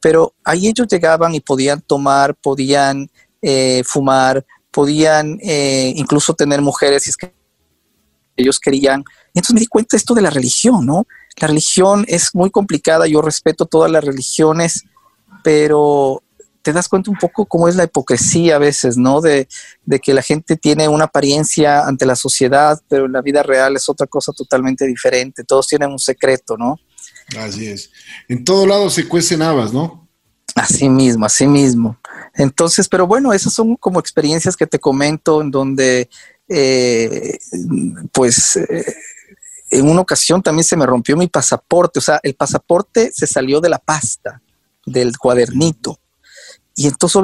[0.00, 3.08] Pero ahí ellos llegaban y podían tomar, podían
[3.40, 7.32] eh, fumar, podían eh, incluso tener mujeres si es que
[8.36, 9.04] ellos querían.
[9.32, 11.06] Y entonces me di cuenta esto de la religión, ¿no?
[11.36, 14.84] La religión es muy complicada, yo respeto todas las religiones,
[15.42, 16.22] pero
[16.62, 19.20] te das cuenta un poco cómo es la hipocresía a veces, ¿no?
[19.20, 19.48] De,
[19.84, 23.76] de, que la gente tiene una apariencia ante la sociedad, pero en la vida real
[23.76, 25.44] es otra cosa totalmente diferente.
[25.44, 26.78] Todos tienen un secreto, ¿no?
[27.38, 27.90] Así es.
[28.28, 30.08] En todo lado se cuecen habas, ¿no?
[30.54, 31.98] Así mismo, así mismo.
[32.34, 36.08] Entonces, pero bueno, esas son como experiencias que te comento en donde,
[36.48, 37.38] eh,
[38.12, 38.94] pues, eh,
[39.74, 43.60] en una ocasión también se me rompió mi pasaporte, o sea, el pasaporte se salió
[43.60, 44.40] de la pasta,
[44.86, 45.98] del cuadernito.
[46.76, 47.20] Y entonces,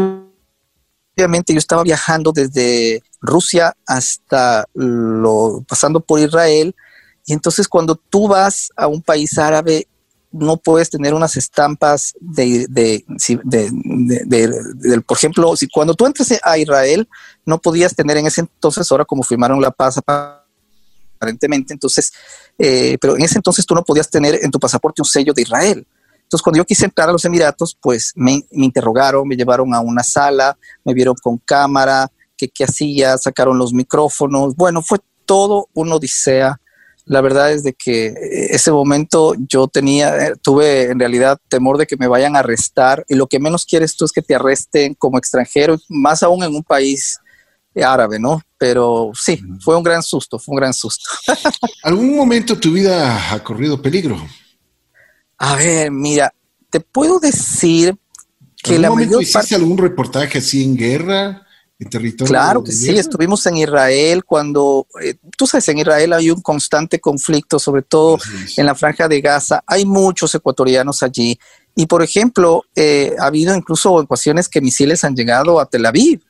[1.16, 6.74] obviamente, yo estaba viajando desde Rusia hasta lo, pasando por Israel.
[7.24, 9.86] Y entonces, cuando tú vas a un país árabe,
[10.32, 13.04] no puedes tener unas estampas de,
[15.06, 17.08] por ejemplo, si cuando tú entres a Israel,
[17.44, 19.98] no podías tener en ese entonces, ahora como firmaron la paz
[21.20, 22.12] aparentemente, entonces,
[22.58, 25.42] eh, pero en ese entonces tú no podías tener en tu pasaporte un sello de
[25.42, 25.86] Israel.
[26.22, 30.02] Entonces, cuando yo quise entrar a los Emiratos, pues me, interrogaron, me llevaron a una
[30.02, 34.56] sala, me vieron con cámara, qué, hacía, sacaron los micrófonos.
[34.56, 36.58] Bueno, fue todo una odisea
[37.06, 38.14] la verdad es de que eh,
[38.50, 43.04] ese momento yo tenía, eh, tuve en realidad temor de que me vayan a arrestar
[43.08, 46.54] y lo que menos quieres tú es que te arresten como extranjero, más aún en
[46.54, 47.18] un país
[47.74, 48.40] árabe, ¿no?
[48.60, 51.08] Pero sí, fue un gran susto, fue un gran susto.
[51.82, 54.22] ¿Algún momento tu vida ha corrido peligro?
[55.38, 56.30] A ver, mira,
[56.68, 57.96] te puedo decir
[58.62, 61.46] que la mayor hiciste algún reportaje así en guerra?
[62.26, 67.00] Claro que sí, estuvimos en Israel cuando, eh, tú sabes, en Israel hay un constante
[67.00, 68.18] conflicto, sobre todo
[68.58, 69.64] en la franja de Gaza.
[69.66, 71.38] Hay muchos ecuatorianos allí.
[71.74, 76.20] Y, por ejemplo, eh, ha habido incluso ocasiones que misiles han llegado a Tel Aviv.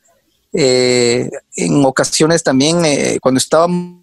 [0.53, 2.83] Eh, en ocasiones también,
[3.21, 4.03] cuando estábamos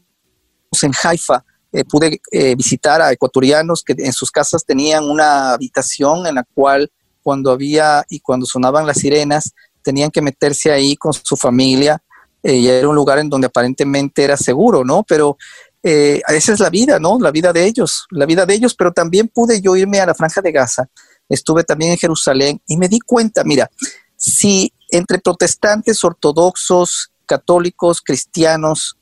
[0.81, 1.43] en Haifa,
[1.89, 2.21] pude
[2.55, 6.91] visitar a ecuatorianos que en sus casas tenían una habitación en la cual
[7.21, 12.01] cuando había y cuando sonaban las sirenas, tenían que meterse ahí con su familia
[12.43, 15.03] eh, y era un lugar en donde aparentemente era seguro, ¿no?
[15.03, 15.37] Pero
[15.83, 17.19] eh, esa es la vida, ¿no?
[17.19, 20.13] La vida de ellos, la vida de ellos, pero también pude yo irme a la
[20.13, 20.87] franja de Gaza,
[21.27, 23.69] estuve también en Jerusalén y me di cuenta, mira,
[24.15, 28.97] si entre protestantes, ortodoxos, católicos, cristianos,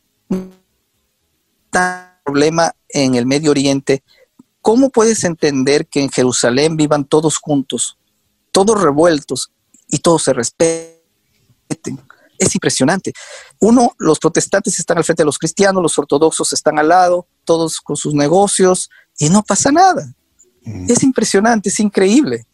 [1.65, 4.03] está problema en el Medio Oriente,
[4.61, 7.97] ¿cómo puedes entender que en Jerusalén vivan todos juntos,
[8.51, 9.51] todos revueltos,
[9.87, 11.99] y todos se respeten.
[12.37, 13.13] Es impresionante.
[13.59, 17.79] Uno, los protestantes están al frente de los cristianos, los ortodoxos están al lado, todos
[17.79, 20.13] con sus negocios y no pasa nada.
[20.63, 20.91] Mm.
[20.91, 22.45] Es impresionante, es increíble.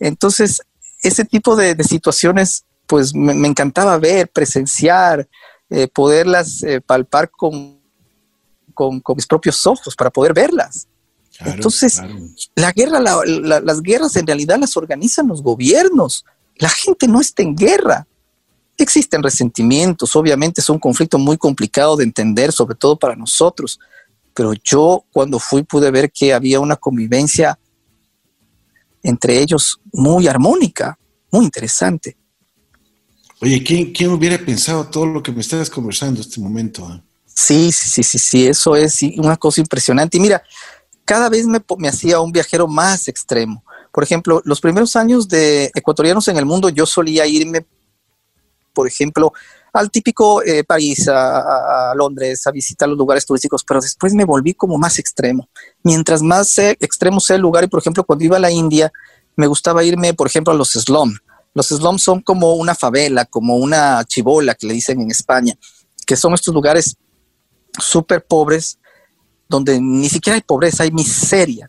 [0.00, 0.62] Entonces,
[1.02, 5.28] ese tipo de, situaciones, pues me, encantaba ver, presenciar,
[5.68, 7.78] eh, poderlas eh, palpar con,
[8.72, 10.88] con, mis propios ojos para poder verlas.
[11.44, 12.00] Entonces,
[12.56, 16.24] la guerra, las guerras en realidad las organizan los gobiernos,
[16.56, 18.08] la gente no está en guerra.
[18.76, 23.78] Existen resentimientos, obviamente es un conflicto muy complicado de entender, sobre todo para nosotros,
[24.34, 27.58] pero yo cuando fui pude ver que había una convivencia
[29.02, 30.98] entre ellos muy armónica,
[31.30, 32.16] muy interesante.
[33.40, 37.00] Oye, ¿quién, hubiera pensado todo lo que me estás conversando en este momento?
[37.24, 40.16] Sí, sí, sí, sí, eso es una cosa impresionante.
[40.16, 40.42] Y mira,
[41.04, 43.62] cada vez me, hacía un viajero más extremo.
[43.92, 47.64] Por ejemplo, los primeros años de ecuatorianos en el mundo, yo solía irme,
[48.72, 49.32] por ejemplo,
[49.72, 54.54] al típico eh, París, a, Londres, a visitar los lugares turísticos, pero después me volví
[54.54, 55.48] como más extremo.
[55.84, 58.92] Mientras más extremo sea el lugar, y por ejemplo, cuando iba a la India,
[59.36, 61.20] me gustaba irme, por ejemplo, a los slums.
[61.58, 65.58] Los slums son como una favela, como una chibola que le dicen en España,
[66.06, 66.96] que son estos lugares
[67.80, 68.78] súper pobres,
[69.48, 71.68] donde ni siquiera hay pobreza, hay miseria.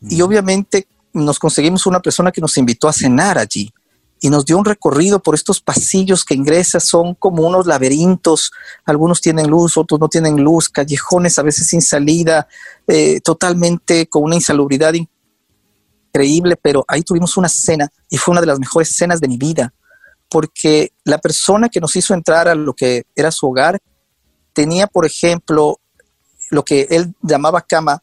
[0.00, 3.72] Y obviamente nos conseguimos una persona que nos invitó a cenar allí
[4.20, 8.52] y nos dio un recorrido por estos pasillos que ingresas, son como unos laberintos,
[8.84, 12.46] algunos tienen luz, otros no tienen luz, callejones a veces sin salida,
[12.86, 14.92] eh, totalmente con una insalubridad
[16.10, 19.36] increíble, pero ahí tuvimos una cena y fue una de las mejores cenas de mi
[19.36, 19.72] vida,
[20.28, 23.78] porque la persona que nos hizo entrar a lo que era su hogar
[24.52, 25.80] tenía, por ejemplo,
[26.50, 28.02] lo que él llamaba cama,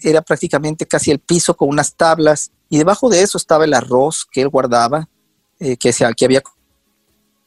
[0.00, 4.26] era prácticamente casi el piso con unas tablas y debajo de eso estaba el arroz
[4.30, 5.08] que él guardaba,
[5.58, 6.42] eh, que, que había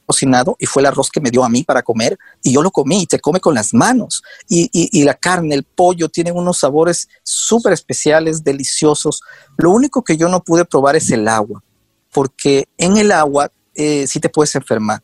[0.09, 2.71] cocinado y fue el arroz que me dio a mí para comer y yo lo
[2.71, 6.57] comí y se come con las manos y, y, la carne, el pollo tienen unos
[6.57, 9.21] sabores súper especiales, deliciosos.
[9.57, 11.63] Lo único que yo no pude probar es el agua,
[12.11, 15.03] porque en el agua eh, sí te puedes enfermar.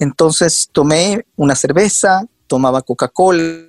[0.00, 3.68] Entonces tomé una cerveza, tomaba Coca-Cola,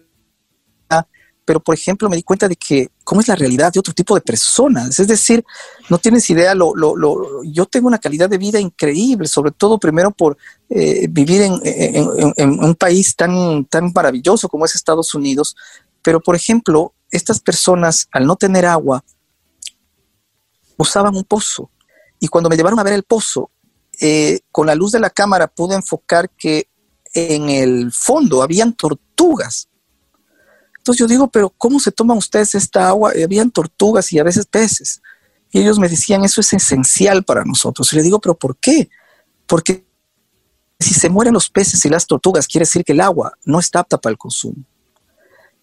[1.45, 4.15] pero por ejemplo me di cuenta de que cómo es la realidad de otro tipo
[4.15, 4.97] de personas.
[4.97, 5.43] Es decir,
[5.89, 9.77] no tienes idea, lo, lo, lo, yo tengo una calidad de vida increíble, sobre todo
[9.77, 10.37] primero por
[10.69, 15.57] eh, vivir en, un país tan, tan maravilloso como es Estados Unidos,
[16.01, 19.03] pero por ejemplo, estas personas al no tener agua
[20.77, 21.69] usaban un pozo.
[22.17, 23.51] Y cuando me llevaron a ver el pozo,
[23.99, 26.69] eh, con la luz de la cámara pude enfocar que
[27.13, 29.67] en el fondo habían tortugas
[30.81, 33.15] entonces yo digo, pero ¿cómo se toman ustedes esta agua?
[33.15, 34.99] Y habían tortugas y a veces peces.
[35.51, 37.93] Y ellos me decían, eso es esencial para nosotros.
[37.93, 38.89] Y le digo, pero ¿por qué?
[39.45, 39.85] Porque
[40.79, 43.81] si se mueren los peces y las tortugas, quiere decir que el agua no está
[43.81, 44.55] apta para el consumo.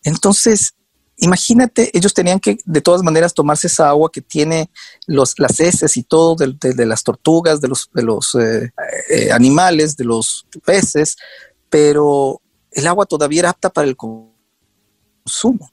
[0.05, 0.75] Entonces,
[1.17, 4.71] imagínate, ellos tenían que de todas maneras tomarse esa agua que tiene
[5.09, 8.71] los, las heces y todo de, las tortugas, de los, de los eh,
[9.11, 11.17] eh, animales, de los peces,
[11.69, 12.41] pero
[12.71, 14.38] el agua todavía era apta para el consumo
[15.29, 15.71] consumo.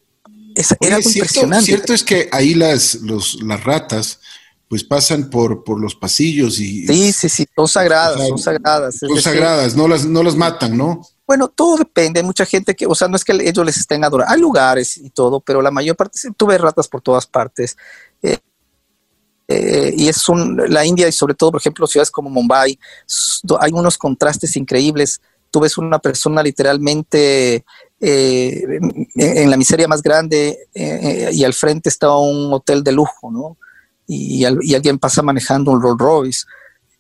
[0.54, 1.66] Es, era impresionante.
[1.66, 3.00] Cierto es que ahí las,
[3.42, 4.20] las ratas
[4.68, 6.88] pues pasan por, por los pasillos y...
[6.88, 8.96] Sí, sí, sí, son sagradas, son sagradas.
[8.98, 11.02] Son sagradas, no las, no las matan, ¿no?
[11.28, 14.04] Bueno, todo depende, hay mucha gente que, o sea, no es que ellos les estén
[14.04, 17.78] adorando, hay lugares y todo, pero la mayor parte, tuve ratas por todas partes.
[18.22, 18.38] Eh,
[19.48, 22.80] eh, y es un, la India y sobre todo, por ejemplo, ciudades como Mumbai,
[23.60, 25.22] hay unos contrastes increíbles.
[25.52, 27.64] Tú ves una persona literalmente
[28.08, 28.80] eh,
[29.16, 33.58] en la miseria más grande eh, y al frente estaba un hotel de lujo, ¿no?
[34.06, 36.46] Y, alguien pasa manejando un Rolls Royce.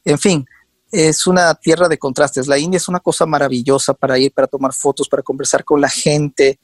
[0.03, 0.45] En fin,
[0.91, 2.47] es una tierra de contrastes.
[2.47, 5.89] La India es una cosa maravillosa para ir, para tomar fotos, para conversar con la
[5.89, 6.59] gente.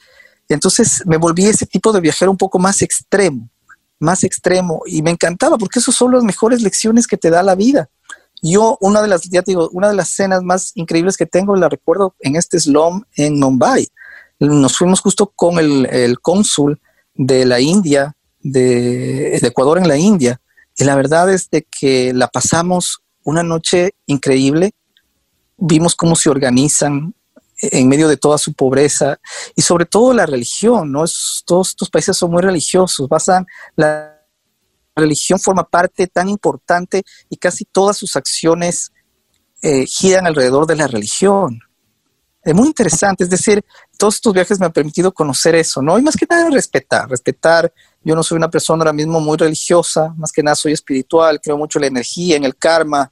[0.49, 3.47] Entonces me volví ese tipo de viajero un poco más extremo,
[3.99, 7.53] más extremo, y me encantaba porque esas son las mejores lecciones que te da la
[7.53, 7.91] vida.
[8.41, 11.69] Yo, una de las, ya digo, una de las cenas más increíbles que tengo, la
[11.69, 13.87] recuerdo en este slum en Mumbai
[14.47, 16.81] nos fuimos justo con el, cónsul
[17.13, 20.41] de la India, de, Ecuador en la India,
[20.75, 24.71] y la verdad es de que la pasamos una noche increíble,
[25.57, 27.13] vimos cómo se organizan
[27.61, 29.19] en medio de toda su pobreza
[29.55, 31.03] y sobre todo la religión, ¿no?
[31.45, 34.19] todos estos países son muy religiosos, basan la
[34.95, 38.91] religión forma parte tan importante y casi todas sus acciones
[39.61, 41.59] eh, giran alrededor de la religión.
[42.43, 43.63] Es muy interesante, es decir,
[44.01, 45.99] todos estos viajes me han permitido conocer eso, ¿no?
[45.99, 47.71] Y más que nada respetar, respetar.
[48.03, 51.55] Yo no soy una persona ahora mismo muy religiosa, más que nada soy espiritual, creo
[51.55, 53.11] mucho en la energía, en el karma,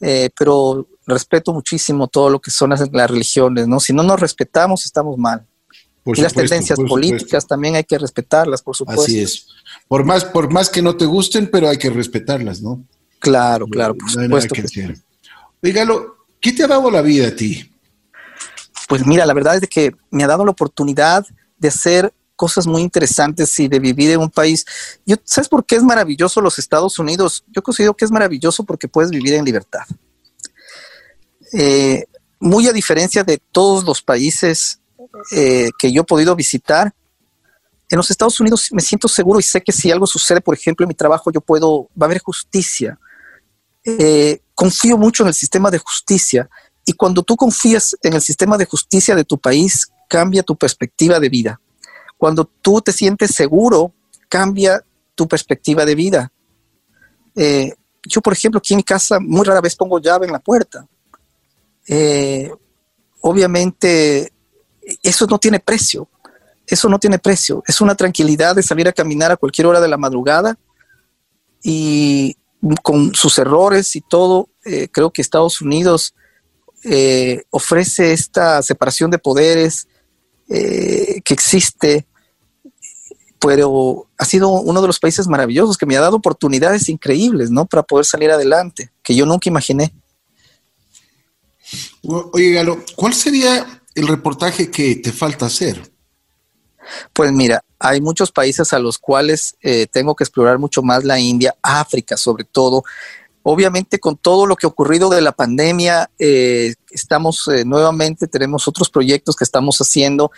[0.00, 3.78] eh, pero respeto muchísimo todo lo que son las, religiones, ¿no?
[3.78, 5.46] Si no nos respetamos, estamos mal.
[6.04, 9.04] y las tendencias políticas también hay que respetarlas, por supuesto.
[9.04, 9.46] Así es.
[9.86, 12.82] Por más, por más que no te gusten, pero hay que respetarlas, ¿no?
[13.20, 14.56] Claro, claro, por supuesto.
[15.62, 17.70] Dígalo, ¿qué te ha dado la vida a ti?
[18.90, 21.24] Pues mira, la verdad es que me ha dado la oportunidad
[21.58, 24.66] de hacer cosas muy interesantes y de vivir en un país.
[25.06, 27.44] Yo, ¿Sabes por qué es maravilloso los Estados Unidos?
[27.54, 29.84] Yo considero que es maravilloso porque puedes vivir en libertad.
[31.52, 32.04] Eh,
[32.40, 34.80] muy a diferencia de todos los países
[35.30, 36.92] eh, que yo he podido visitar,
[37.90, 40.82] en los Estados Unidos me siento seguro y sé que si algo sucede, por ejemplo,
[40.82, 42.98] en mi trabajo, yo puedo, va a haber justicia.
[43.84, 46.50] Eh, confío mucho en el sistema de justicia
[46.84, 51.20] y cuando tú confías en el sistema de justicia de tu país, cambia tu perspectiva
[51.20, 51.60] de vida.
[52.16, 53.94] Cuando tú te sientes seguro,
[54.28, 56.32] cambia tu perspectiva de vida.
[57.36, 57.74] Eh,
[58.04, 60.86] yo, por ejemplo, aquí en mi casa muy rara vez pongo llave en la puerta.
[61.86, 62.50] Eh,
[63.20, 64.32] obviamente,
[65.02, 66.08] eso no tiene precio.
[66.66, 67.62] Eso no tiene precio.
[67.66, 70.58] Es una tranquilidad de salir a caminar a cualquier hora de la madrugada
[71.62, 72.36] y
[72.82, 74.48] con sus errores y todo.
[74.64, 76.14] Eh, creo que Estados Unidos
[76.84, 79.88] eh, ofrece esta separación de poderes
[80.48, 82.06] eh, que existe,
[83.38, 87.66] pero ha sido uno de los países maravillosos que me ha dado oportunidades increíbles, ¿no?
[87.66, 89.94] Para poder salir adelante, que yo nunca imaginé.
[92.02, 95.90] Oye, Galo, ¿cuál sería el reportaje que te falta hacer?
[97.12, 101.18] Pues mira, hay muchos países a los cuales eh, tengo que explorar mucho más la
[101.18, 102.84] India, África sobre todo.
[103.42, 108.68] Obviamente con todo lo que ha ocurrido de la pandemia, eh, estamos eh, nuevamente, tenemos
[108.68, 110.30] otros proyectos que estamos haciendo.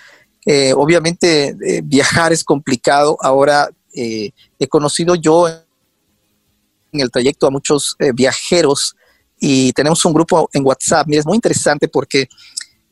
[0.47, 3.17] Eh, obviamente viajar es complicado.
[3.21, 4.33] Ahora he
[4.69, 8.97] conocido yo en el trayecto a muchos viajeros
[9.39, 11.07] y tenemos un grupo en WhatsApp.
[11.09, 12.29] Mira, es muy interesante porque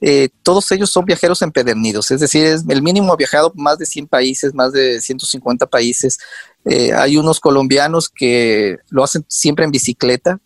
[0.01, 3.86] eh, todos ellos son viajeros empedernidos, es decir, es, el mínimo ha viajado más de
[3.86, 6.18] 100 países, más de 150 países.
[6.64, 10.40] Eh, hay unos colombianos que lo hacen siempre en bicicleta.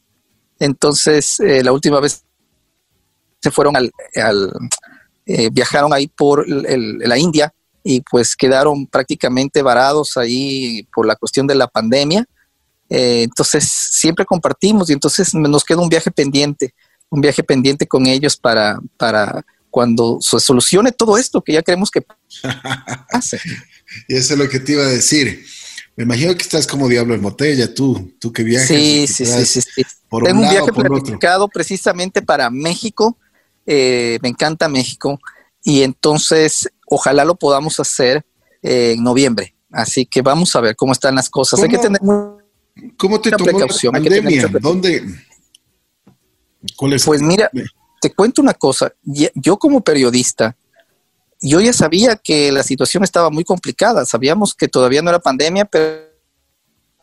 [0.59, 2.25] Entonces, la última vez
[3.43, 3.93] se fueron al,
[5.53, 7.53] viajaron ahí por la India
[7.83, 12.27] y pues quedaron prácticamente varados ahí por la cuestión de la pandemia
[12.89, 16.75] eh, entonces siempre compartimos y entonces nos queda un viaje pendiente,
[17.11, 21.91] un viaje pendiente con ellos para, para cuando se solucione todo esto que ya queremos
[21.91, 22.03] que
[23.11, 23.41] pase.
[24.09, 25.45] y eso es lo que te iba a decir.
[25.97, 28.69] Me imagino que estás como diablo en botella, tú, tú que viajas.
[28.69, 29.83] Sí, sí, sí, sí,
[30.25, 33.17] Tengo un, viaje planificado precisamente para México.
[33.67, 35.21] Eh, me encanta México
[35.63, 38.25] y entonces ojalá lo podamos hacer
[38.63, 39.55] eh, en noviembre.
[39.71, 41.61] Así que vamos a ver cómo están las cosas.
[41.63, 42.01] Hay que tener
[42.97, 44.49] ¿Cómo te tomó la pandemia?
[44.61, 45.05] ¿Dónde?
[46.79, 47.51] Pues mira,
[48.01, 48.93] te cuento una cosa.
[49.35, 50.57] Yo como periodista,
[51.41, 54.05] yo ya sabía que la situación estaba muy complicada.
[54.05, 56.05] Sabíamos que todavía no era pandemia, pero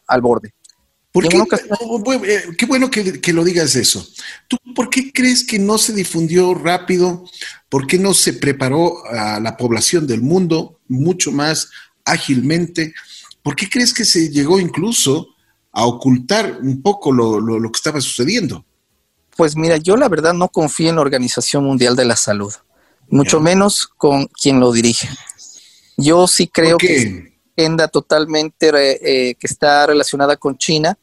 [0.07, 0.53] al borde.
[1.11, 4.05] ¿Por qué, eh, qué bueno que, que, lo digas eso.
[4.47, 7.25] ¿Tú por qué crees que no se difundió rápido?
[7.67, 11.69] ¿Por qué no se preparó a la población del mundo mucho más
[12.05, 12.93] ágilmente?
[13.43, 15.35] ¿Por qué crees que se llegó incluso
[15.71, 18.65] a ocultar un poco lo, que estaba sucediendo.
[19.35, 22.53] Pues mira, yo la verdad no confío en la Organización Mundial de la Salud,
[23.09, 25.09] mucho menos con quien lo dirige.
[25.97, 27.07] Yo sí creo que es
[27.57, 30.97] agenda totalmente eh, que está relacionada con China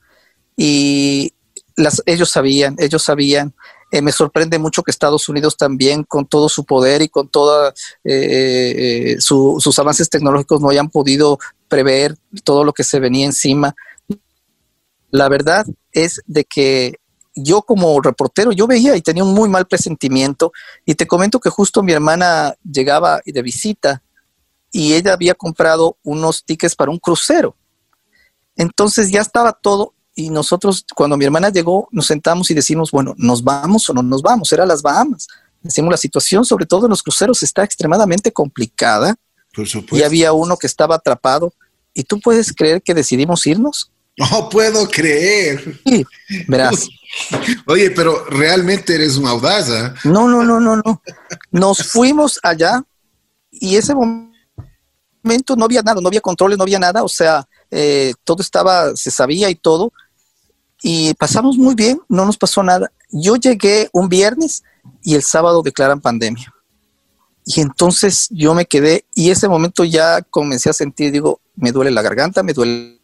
[0.57, 1.33] y
[1.77, 3.55] las, ellos sabían, ellos sabían.
[3.91, 7.73] Eh, me sorprende mucho que Estados Unidos también, con todo su poder y con todos
[8.05, 13.75] eh, sus avances tecnológicos, no hayan podido prever todo lo que se venía encima.
[15.11, 16.99] La verdad es de que
[17.43, 20.53] yo como reportero, yo veía y tenía un muy mal presentimiento
[20.85, 24.03] y te comento que justo mi hermana llegaba de visita
[24.71, 27.57] y ella había comprado unos tickets para un crucero.
[28.57, 33.15] Entonces ya estaba todo y nosotros cuando mi hermana llegó nos sentamos y decimos, bueno,
[33.17, 34.53] ¿nos vamos o no nos vamos?
[34.53, 35.29] Era las Bahamas.
[35.63, 39.17] Decimos, la situación sobre todo en los cruceros está extremadamente complicada.
[39.97, 41.53] Y había uno que estaba atrapado.
[41.95, 43.91] ¿Y tú puedes creer que decidimos irnos?
[44.31, 45.81] No puedo creer.
[45.87, 46.05] Sí,
[46.49, 46.89] verás.
[47.67, 49.71] Oye, pero realmente eres un audaz.
[49.71, 49.95] ¿ah?
[50.05, 51.03] No, no, no, no, no.
[51.53, 52.83] Nos fuimos allá
[53.51, 57.05] y ese momento no había nada, no había controles, no había nada.
[57.05, 59.93] O sea, eh, todo estaba, se sabía y todo.
[60.83, 62.91] Y pasamos muy bien, no nos pasó nada.
[63.11, 64.63] Yo llegué un viernes
[65.03, 66.53] y el sábado declaran pandemia.
[67.47, 71.91] Y entonces yo me quedé y ese momento ya comencé a sentir, digo, me duele
[71.91, 72.98] la garganta, me duele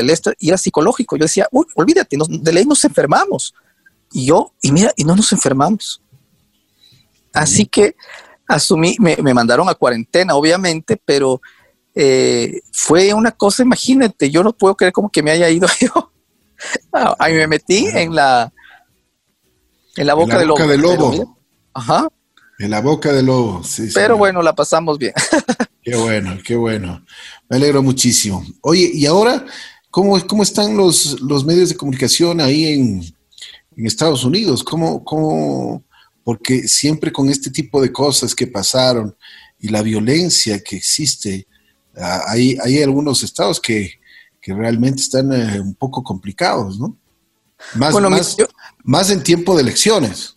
[0.00, 1.16] el esto, y era psicológico.
[1.16, 3.54] Yo decía, uy, olvídate, de ley nos enfermamos.
[4.12, 6.02] Y yo, y mira, y no nos enfermamos.
[7.32, 7.94] Así que
[8.46, 11.40] asumí, me, mandaron a cuarentena, obviamente, pero
[11.94, 16.12] eh, fue una cosa, imagínate, yo no puedo creer como que me haya ido yo.
[17.18, 18.52] Ahí me metí en la
[19.96, 21.38] en la boca, en la boca del lobo.
[21.72, 22.08] Ajá.
[22.58, 23.88] En la boca del lobo, sí.
[23.94, 25.14] Pero bueno, la pasamos bien.
[25.82, 27.02] Qué bueno, qué bueno.
[27.48, 28.44] Me alegro muchísimo.
[28.60, 29.46] Oye, y ahora
[29.90, 33.14] ¿Cómo, cómo están los, los medios de comunicación ahí en,
[33.76, 34.62] Estados Unidos?
[34.62, 35.82] ¿Cómo, ¿Cómo,
[36.22, 39.16] porque siempre con este tipo de cosas que pasaron
[39.58, 41.46] y la violencia que existe,
[41.96, 43.98] ah, hay, hay algunos estados que,
[44.46, 46.96] realmente están eh, un poco complicados, ¿no?
[47.76, 48.36] Más, más,
[48.82, 50.36] más en tiempo de elecciones.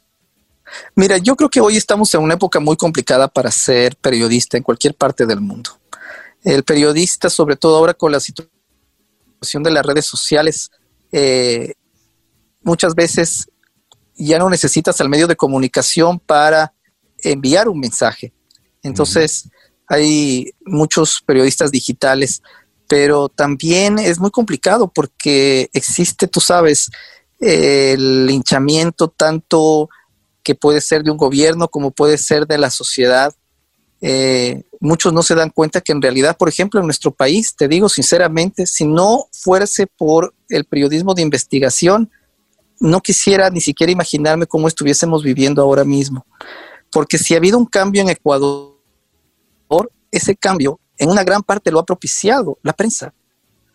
[0.96, 4.64] Mira, yo creo que hoy estamos en una época muy complicada para ser periodista en
[4.64, 5.72] cualquier parte del mundo.
[6.44, 8.53] El periodista, sobre todo ahora con la situación
[9.44, 10.72] de las redes sociales,
[11.12, 11.74] eh,
[12.62, 13.48] muchas veces
[14.16, 16.74] ya no necesitas al medio de comunicación para
[17.20, 18.34] enviar un mensaje.
[18.82, 19.50] Entonces,
[19.88, 22.42] hay muchos periodistas digitales,
[22.88, 26.90] pero también es muy complicado porque existe, tú sabes,
[27.40, 29.90] el linchamiento tanto
[30.44, 33.34] que puede ser de un gobierno como puede ser de la sociedad
[34.02, 37.70] eh, muchos no se dan cuenta que en realidad, por ejemplo, en nuestro país, te
[37.70, 42.12] digo sinceramente, si no fuese por el periodismo de investigación,
[42.82, 46.26] no quisiera ni siquiera imaginarme cómo estuviésemos viviendo ahora mismo.
[46.92, 48.74] Porque si ha habido un cambio en Ecuador,
[50.12, 53.14] ese cambio en una gran parte lo ha propiciado la prensa.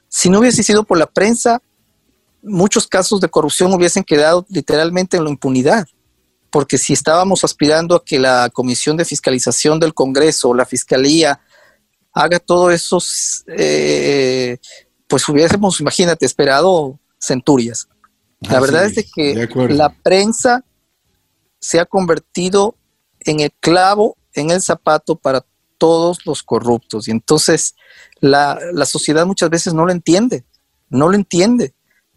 [0.08, 1.62] Si no hubiese sido por la prensa,
[2.42, 5.88] muchos casos de corrupción hubiesen quedado literalmente en la impunidad
[6.50, 11.40] porque si estábamos aspirando a que la Comisión de Fiscalización del Congreso o la Fiscalía
[12.12, 12.98] haga todo eso,
[13.48, 14.58] eh,
[15.06, 17.88] pues hubiésemos, imagínate, esperado centurias.
[18.40, 20.64] La verdad es de que la prensa
[21.60, 22.76] se ha convertido
[23.20, 25.44] en el clavo, en el zapato para
[25.76, 27.08] todos los corruptos.
[27.08, 27.74] Y entonces
[28.20, 30.44] la, sociedad muchas veces no lo entiende,
[30.88, 31.74] no lo entiende.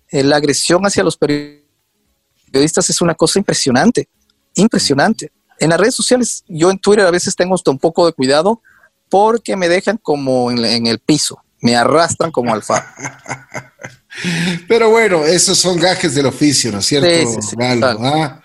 [0.09, 4.09] Eh, la agresión hacia los periodistas es una cosa impresionante,
[4.55, 5.31] impresionante.
[5.59, 8.61] En las redes sociales, yo en Twitter a veces tengo hasta un poco de cuidado
[9.09, 12.95] porque me dejan como en, el piso, me arrastran como alfa.
[14.67, 17.39] Pero bueno, esos son gajes del oficio, ¿no es cierto?
[17.99, 18.41] Ah,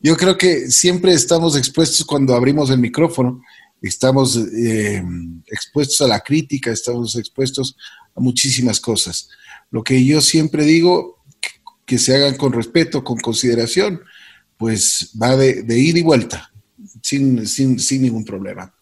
[0.00, 3.42] yo creo que siempre estamos expuestos cuando abrimos el micrófono,
[3.82, 5.02] estamos eh,
[5.46, 7.76] expuestos a la crítica, estamos expuestos
[8.14, 9.28] a muchísimas cosas.
[9.70, 11.22] Lo que yo siempre digo,
[11.84, 14.02] que, se hagan con respeto, con consideración,
[14.56, 16.50] pues va de, ida y vuelta,
[17.02, 18.72] sin, sin, sin ningún problema.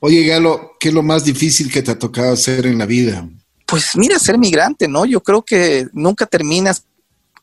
[0.00, 3.28] Oye, Galo, ¿qué es lo más difícil que te ha tocado hacer en la vida?
[3.66, 5.04] Pues mira, ser migrante, ¿no?
[5.04, 6.84] Yo creo que nunca terminas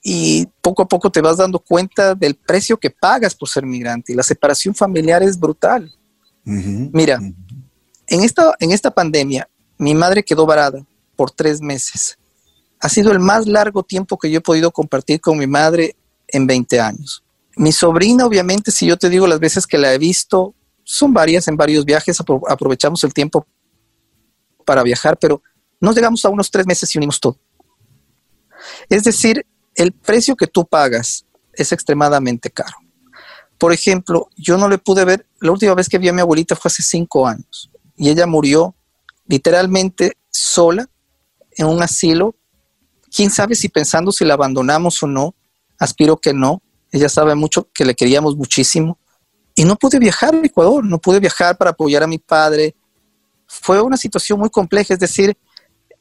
[0.04, 4.12] y poco a poco te vas dando cuenta del precio que pagas por ser migrante
[4.12, 5.94] y la separación familiar es brutal.
[6.44, 7.20] Mira,
[8.08, 10.86] en, esta, en esta pandemia mi madre quedó varada
[11.16, 12.18] por tres meses.
[12.80, 15.96] Ha sido el más largo tiempo que yo he podido compartir con mi madre
[16.28, 17.24] en 20 años.
[17.58, 21.48] Mi sobrina, obviamente, si yo te digo las veces que la he visto, son varias
[21.48, 23.48] en varios viajes, aprovechamos el tiempo
[24.64, 25.42] para viajar, pero
[25.80, 27.40] nos llegamos a unos tres meses y unimos todo.
[28.90, 29.46] Es decir,
[29.76, 32.78] el precio que tú pagas es extremadamente caro.
[33.58, 36.56] Por ejemplo, yo no le pude ver, la última vez que vi a mi abuelita
[36.56, 38.76] fue hace cinco años y ella murió
[39.26, 40.88] literalmente sola
[41.52, 42.36] en un asilo.
[43.14, 45.36] Quién sabe si pensando si la abandonamos o no,
[45.80, 46.62] aspiro que no.
[46.98, 48.98] Ella sabe mucho que le queríamos muchísimo.
[49.56, 52.76] Y no pude viajar a Ecuador, no pude viajar para apoyar a mi padre.
[53.48, 55.38] Fue una situación muy compleja, es decir,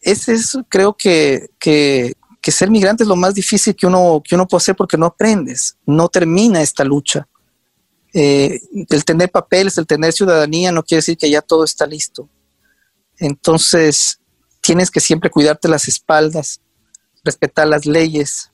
[0.01, 2.15] ese es, creo que, que,
[2.49, 5.77] ser migrante es lo más difícil que uno, que uno puede hacer porque no aprendes,
[5.85, 7.27] no termina esta lucha.
[8.15, 12.29] Eh, el tener papeles, el tener ciudadanía no quiere decir que ya todo está listo.
[13.19, 14.21] Entonces,
[14.61, 16.61] tienes que siempre cuidarte las espaldas,
[17.25, 18.53] respetar las leyes,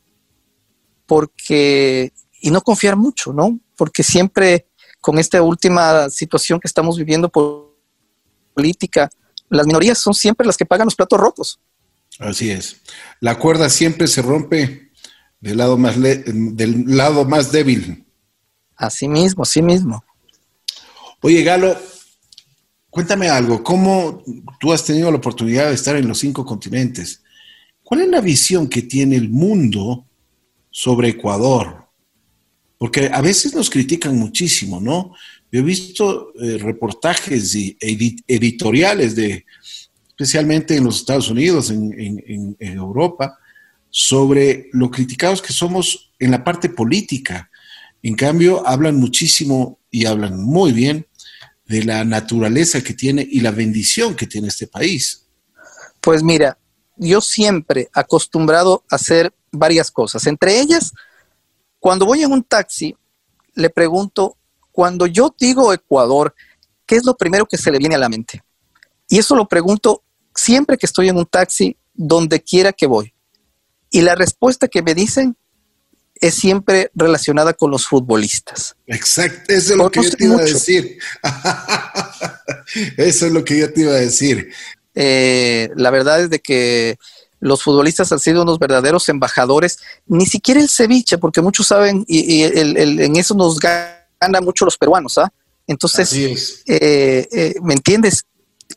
[1.06, 2.12] porque,
[2.42, 3.58] y no confiar mucho, ¿no?
[3.76, 4.66] Porque siempre
[5.00, 7.30] con esta última situación que estamos viviendo
[8.54, 9.08] política,
[9.48, 11.60] las minorías son siempre las que pagan los platos rotos.
[12.18, 12.82] Así es.
[13.20, 14.90] La cuerda siempre se rompe
[15.40, 18.06] del lado más, del lado más débil.
[18.76, 20.04] Así mismo, así mismo.
[21.20, 21.76] Oye, Galo,
[22.90, 23.62] cuéntame algo.
[23.62, 24.22] ¿Cómo
[24.58, 27.22] tú has tenido la oportunidad de estar en los cinco continentes?
[27.82, 30.06] ¿Cuál es la visión que tiene el mundo
[30.70, 31.81] sobre Ecuador?
[32.82, 35.14] Porque a veces nos critican muchísimo, ¿no?
[35.52, 39.46] Yo he visto eh, reportajes y editoriales de,
[40.08, 43.38] especialmente en los Estados Unidos, en, Europa,
[43.88, 47.48] sobre lo criticados que somos en la parte política.
[48.02, 51.06] En cambio, hablan muchísimo y hablan muy bien
[51.66, 55.28] de la naturaleza que tiene y la bendición que tiene este país.
[56.00, 56.58] Pues mira,
[56.96, 60.26] yo siempre acostumbrado a hacer varias cosas.
[60.26, 60.92] Entre ellas,
[61.82, 62.94] cuando voy en un taxi,
[63.54, 64.36] le pregunto
[64.70, 66.32] cuando yo digo Ecuador,
[66.86, 68.40] ¿qué es lo primero que se le viene a la mente?
[69.08, 73.12] Y eso lo pregunto siempre que estoy en un taxi, donde quiera que voy.
[73.90, 75.36] Y la respuesta que me dicen
[76.20, 78.76] es siempre relacionada con los futbolistas.
[78.86, 80.98] Exacto, eso es lo que yo te iba a decir.
[82.96, 84.52] eso es lo que yo te iba a decir.
[84.94, 86.96] Eh, la verdad es de que
[87.42, 92.44] los futbolistas han sido unos verdaderos embajadores, ni siquiera el ceviche, porque muchos saben, y,
[92.44, 95.30] en eso nos gana mucho los peruanos, ¿ah?
[95.66, 98.26] Entonces, eh, eh, ¿me entiendes?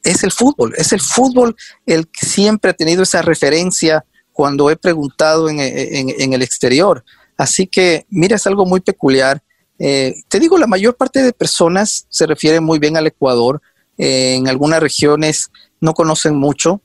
[0.03, 1.55] Es el fútbol, es el fútbol
[1.85, 4.03] el que siempre ha tenido esa referencia
[4.33, 7.05] cuando he preguntado en, el exterior.
[7.37, 9.43] Así que, mira, es algo muy peculiar.
[9.77, 13.61] Eh, te digo, la mayor parte de personas se refieren muy bien al Ecuador.
[13.97, 16.81] en algunas regiones no conocen mucho.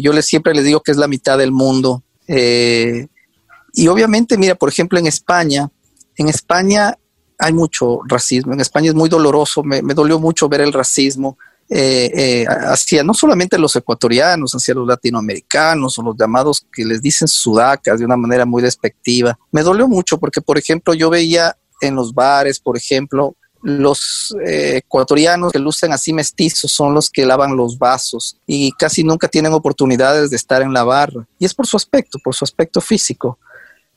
[0.00, 2.02] Yo les, siempre les digo que es la mitad del mundo.
[2.28, 5.70] y obviamente, mira, por ejemplo, en España,
[6.16, 6.96] en España
[7.38, 8.52] hay mucho racismo.
[8.52, 13.12] En España es muy doloroso, me, dolió mucho ver el racismo eh, eh, hacia no
[13.12, 18.16] solamente los ecuatorianos, hacia los latinoamericanos o los llamados que les dicen sudacas de una
[18.16, 19.38] manera muy despectiva.
[19.50, 24.76] Me dolió mucho porque, por ejemplo, yo veía en los bares, por ejemplo, los eh,
[24.76, 29.52] ecuatorianos que lucen así mestizos son los que lavan los vasos y casi nunca tienen
[29.52, 31.26] oportunidades de estar en la barra.
[31.38, 33.38] Y es por su aspecto, por su aspecto físico.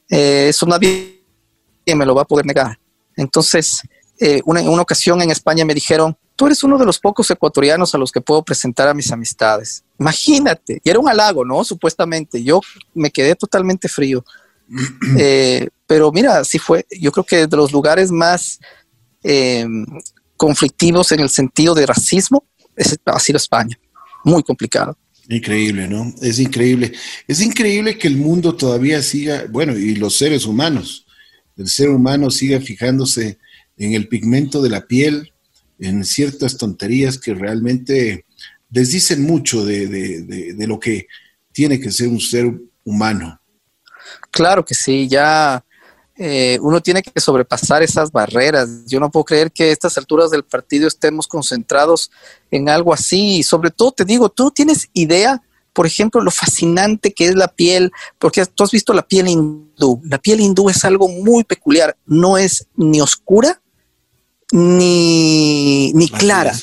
[0.07, 1.20] eso nadie
[1.95, 2.80] me lo va a poder negar.
[3.16, 3.82] Entonces,
[4.20, 7.30] eh, una, en una ocasión en España me dijeron, tú eres uno de los pocos
[7.32, 9.84] ecuatorianos a los que puedo presentar a mis amistades.
[9.97, 11.64] Imagínate, y era un halago, ¿no?
[11.64, 12.62] Supuestamente, yo
[12.93, 14.24] me quedé totalmente frío.
[15.18, 18.60] Eh, pero mira, sí fue, yo creo que de los lugares más
[19.24, 19.65] eh,
[20.38, 22.45] conflictivos en el sentido de racismo
[22.76, 23.78] es, ha sido España.
[24.24, 24.97] Muy complicado.
[25.30, 26.13] Increíble, ¿no?
[26.22, 26.91] Es increíble.
[27.28, 31.05] Es increíble que el mundo todavía siga, bueno, y los seres humanos,
[31.55, 33.38] el ser humano siga fijándose
[33.78, 35.32] en el pigmento de la piel,
[35.78, 38.26] en ciertas tonterías que realmente
[38.70, 41.07] desdicen mucho de, de, lo que
[41.51, 42.51] tiene que ser un ser
[42.84, 43.39] humano.
[44.32, 45.63] Claro que sí, ya
[46.22, 48.67] eh, uno tiene que sobrepasar esas barreras.
[48.86, 52.11] Yo no puedo creer que a estas alturas del partido estemos concentrados
[52.51, 53.38] en algo así.
[53.38, 55.41] Y sobre todo te digo, tú tienes idea,
[55.72, 60.01] por ejemplo, lo fascinante que es la piel, porque tú has visto la piel hindú.
[60.03, 63.61] La piel hindú es algo muy peculiar, no es ni oscura
[64.51, 66.53] ni, ni clara.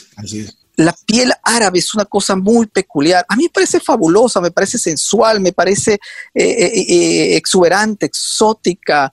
[0.76, 3.24] La piel árabe es una cosa muy peculiar.
[3.26, 5.94] A mí me parece fabulosa, me parece sensual, me parece
[6.34, 9.10] eh, eh, exuberante, exótica.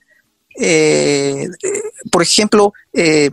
[0.60, 1.47] Eh,
[2.12, 3.30] por ejemplo, eh,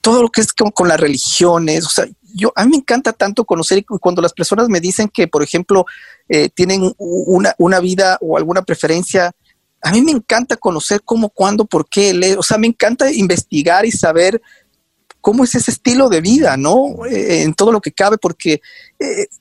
[0.00, 3.44] todo lo que es con, las religiones, o sea, yo, a mí me encanta tanto
[3.44, 5.86] conocer y cuando las personas me dicen que, por ejemplo,
[6.28, 9.32] eh, tienen una, vida o alguna preferencia,
[9.82, 13.92] a mí me encanta conocer cómo, cuándo, por qué, o sea, me encanta investigar y
[13.92, 14.42] saber
[15.20, 17.06] cómo es ese estilo de vida, ¿no?
[17.08, 18.60] en todo lo que cabe, porque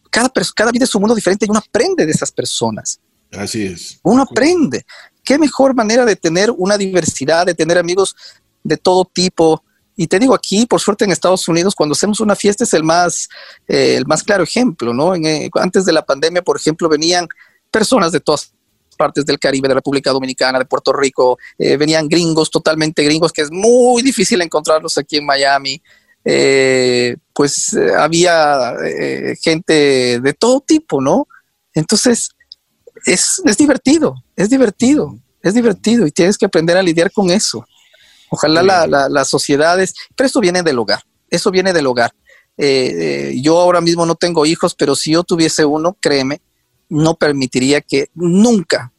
[0.10, 3.00] cada, cada vida es un mundo diferente y uno aprende de esas personas.
[3.32, 4.00] Así es.
[4.04, 4.86] Uno aprende
[5.26, 8.16] qué mejor manera de tener una diversidad, de tener amigos
[8.64, 9.64] de todo tipo.
[9.98, 12.84] Y te digo aquí, por suerte en Estados Unidos, cuando hacemos una fiesta es el
[12.84, 13.28] más,
[13.68, 15.16] eh, el más claro ejemplo, ¿no?
[15.16, 17.28] Eh, antes de la pandemia, por ejemplo, venían
[17.72, 18.54] personas de todas
[18.98, 23.42] partes del Caribe, de República Dominicana, de Puerto Rico, eh, venían gringos, totalmente gringos, que
[23.42, 25.82] es muy difícil encontrarlos aquí en Miami.
[27.34, 28.74] pues había
[29.40, 31.28] gente de todo tipo, ¿no?
[31.76, 32.35] Entonces,
[33.06, 37.66] es, divertido, es divertido, es divertido y tienes que aprender a lidiar con eso.
[38.30, 42.12] Ojalá las sociedades, pero eso viene del hogar, eso viene del hogar.
[42.58, 46.42] Eh, eh, yo ahora mismo no tengo hijos, pero si yo tuviese uno, créeme,
[46.90, 48.94] no permitiría que nunca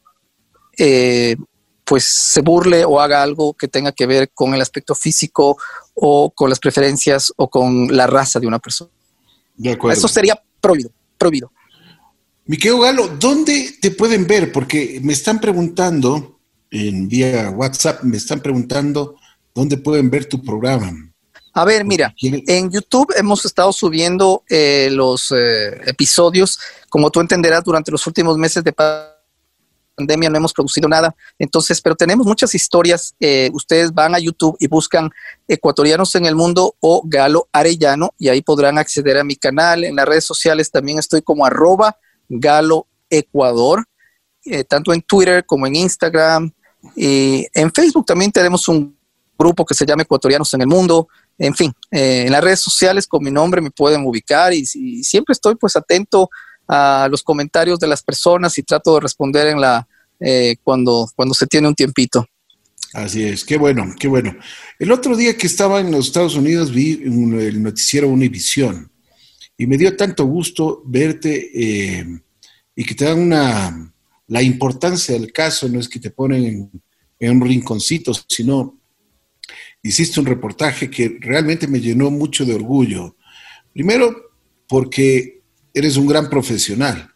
[0.77, 1.35] eh,
[1.83, 5.57] pues se burle o haga algo que tenga que ver con el aspecto físico
[5.93, 8.91] o con las preferencias o con la raza de una persona.
[9.91, 11.51] Eso sería prohibido, prohibido.
[12.47, 14.53] Miquel Galo, ¿dónde te pueden ver?
[14.53, 16.39] Porque me están preguntando
[16.71, 19.15] en vía WhatsApp, me están preguntando
[19.53, 20.93] dónde pueden ver tu programa.
[21.53, 27.65] A ver, mira, en YouTube hemos estado subiendo eh, los eh, episodios, como tú entenderás,
[27.65, 28.73] durante los últimos meses de
[29.97, 33.13] pandemia no hemos producido nada, entonces, pero tenemos muchas historias.
[33.19, 35.09] Eh, ustedes van a YouTube y buscan
[35.49, 39.83] Ecuatorianos en el Mundo o Galo Arellano y ahí podrán acceder a mi canal.
[39.83, 41.97] En las redes sociales también estoy como arroba
[42.29, 43.85] Galo Ecuador,
[44.45, 46.51] eh, tanto en Twitter como en Instagram.
[46.95, 48.97] Y en Facebook también tenemos un
[49.37, 51.07] grupo que se llama Ecuatorianos en el Mundo.
[51.37, 55.33] En fin, eh, en las redes sociales con mi nombre me pueden ubicar y, siempre
[55.33, 56.29] estoy pues atento
[56.67, 59.87] a los comentarios de las personas y trato de responder en la
[60.19, 62.25] eh, cuando, cuando se tiene un tiempito.
[62.93, 64.35] Así es, qué bueno, qué bueno.
[64.79, 68.89] El otro día que estaba en los Estados Unidos vi el noticiero Univisión
[69.57, 72.05] y me dio tanto gusto verte eh,
[72.75, 73.93] y que te dan una,
[74.27, 76.69] la importancia del caso, no es que te ponen
[77.19, 78.79] en, un rinconcito, sino
[79.81, 83.17] hiciste un reportaje que realmente me llenó mucho de orgullo.
[83.73, 84.15] Primero,
[84.67, 85.41] porque
[85.73, 87.09] eres un gran profesional.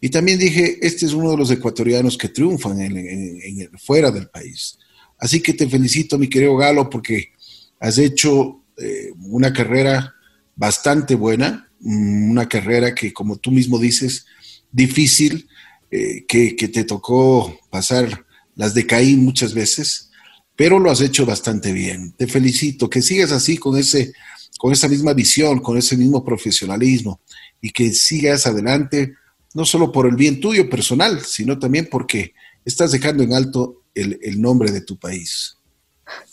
[0.00, 4.78] Y también dije, este es uno de los ecuatorianos que triunfan en, fuera del país.
[5.18, 7.32] Así que te felicito, mi querido Galo, porque
[7.78, 10.14] has hecho eh, una carrera
[10.56, 14.26] bastante buena una carrera que, como tú mismo dices,
[14.70, 15.48] difícil,
[15.90, 18.24] eh, que, te tocó pasar
[18.54, 20.10] las de Caín muchas veces,
[20.56, 22.12] pero lo has hecho bastante bien.
[22.12, 24.12] Te felicito, que sigas así con, ese,
[24.58, 27.20] con esa misma visión, con ese mismo profesionalismo
[27.60, 29.14] y que sigas adelante,
[29.54, 32.32] no solo por el bien tuyo personal, sino también porque
[32.64, 35.58] estás dejando en alto el, el nombre de tu país.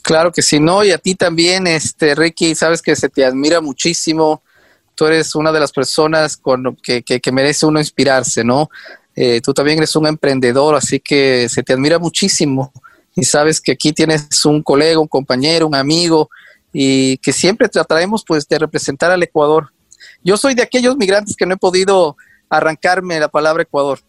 [0.01, 3.61] Claro que sí, no, y a ti también, este Ricky, sabes que se te admira
[3.61, 4.41] muchísimo
[4.99, 8.69] tú eres una de las personas con, que, que, merece uno inspirarse, ¿no?
[9.15, 12.73] Eh, tú también eres un emprendedor, así que se te admira muchísimo
[13.15, 16.29] y sabes que aquí tienes un colega, un compañero, un amigo
[16.73, 19.71] y que siempre trataremos pues de representar al Ecuador.
[20.21, 22.17] Yo soy de aquellos migrantes que no he podido
[22.49, 23.99] arrancarme la palabra Ecuador.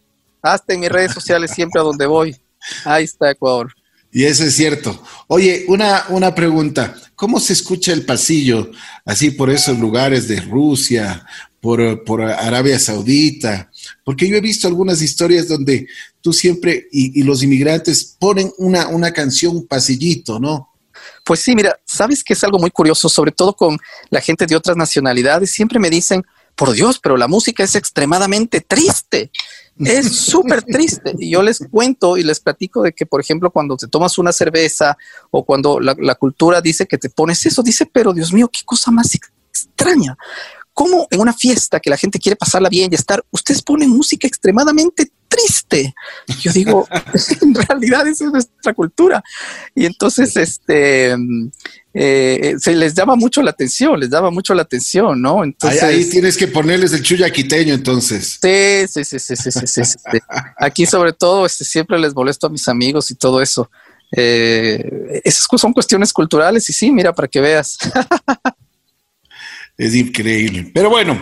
[0.43, 2.37] Hasta en mis redes sociales siempre a donde voy.
[2.85, 3.73] Ahí está Ecuador.
[4.13, 5.03] Y eso es cierto.
[5.29, 6.95] Oye, una, una pregunta.
[7.15, 8.71] ¿Cómo se escucha el pasillo
[9.05, 11.25] así por esos lugares de Rusia,
[11.61, 13.71] por, por Arabia Saudita?
[14.05, 15.87] Porque yo he visto algunas historias donde
[16.21, 20.71] tú siempre y, los inmigrantes ponen una, una canción, pasillito, ¿no?
[21.25, 24.57] Pues sí, mira, sabes que es algo muy curioso, sobre todo con la gente de
[24.57, 25.51] otras nacionalidades.
[25.53, 26.25] Siempre me dicen,
[26.57, 29.31] por Dios, pero la música es extremadamente triste.
[29.85, 31.15] Es súper triste.
[31.19, 34.33] Y yo les cuento y les platico de que, por ejemplo, cuando te tomas una
[34.33, 34.97] cerveza
[35.31, 38.61] o cuando la, la cultura dice que te pones eso, dice, pero Dios mío, qué
[38.65, 40.17] cosa más extraña.
[40.73, 44.27] ¿Cómo en una fiesta que la gente quiere pasarla bien y estar, ustedes ponen música
[44.27, 45.95] extremadamente triste?
[46.41, 46.87] Yo digo,
[47.43, 49.23] en realidad esa es nuestra cultura.
[49.75, 51.15] Y entonces, este,
[51.95, 55.43] eh, se les llama mucho la atención, les daba mucho la atención, ¿no?
[55.45, 58.39] Entonces, ahí, ahí tienes que ponerles el chuyaquiteño, entonces.
[58.43, 59.99] Sí, sí, sí, sí, sí, sí, sí, sí.
[60.59, 63.71] Aquí sobre todo, este, siempre les molesto a mis amigos y todo eso.
[64.17, 67.79] Eh, esas son cuestiones culturales y sí, mira, para que veas.
[69.79, 70.71] es increíble.
[70.75, 71.19] Pero bueno,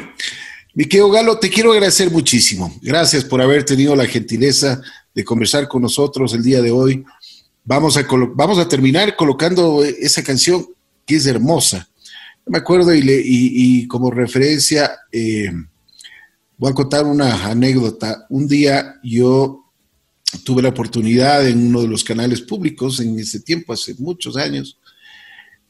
[0.78, 2.72] mi querido Galo, te quiero agradecer muchísimo.
[2.80, 4.80] Gracias por haber tenido la gentileza
[5.12, 7.04] de conversar con nosotros el día de hoy.
[7.64, 10.64] Vamos a, a terminar colocando esa canción
[11.04, 11.88] que es hermosa.
[12.46, 15.50] Me acuerdo y, le, y como referencia, eh,
[16.56, 18.26] voy a contar una anécdota.
[18.28, 19.64] Un día yo
[20.44, 24.78] tuve la oportunidad en uno de los canales públicos en ese tiempo, hace muchos años,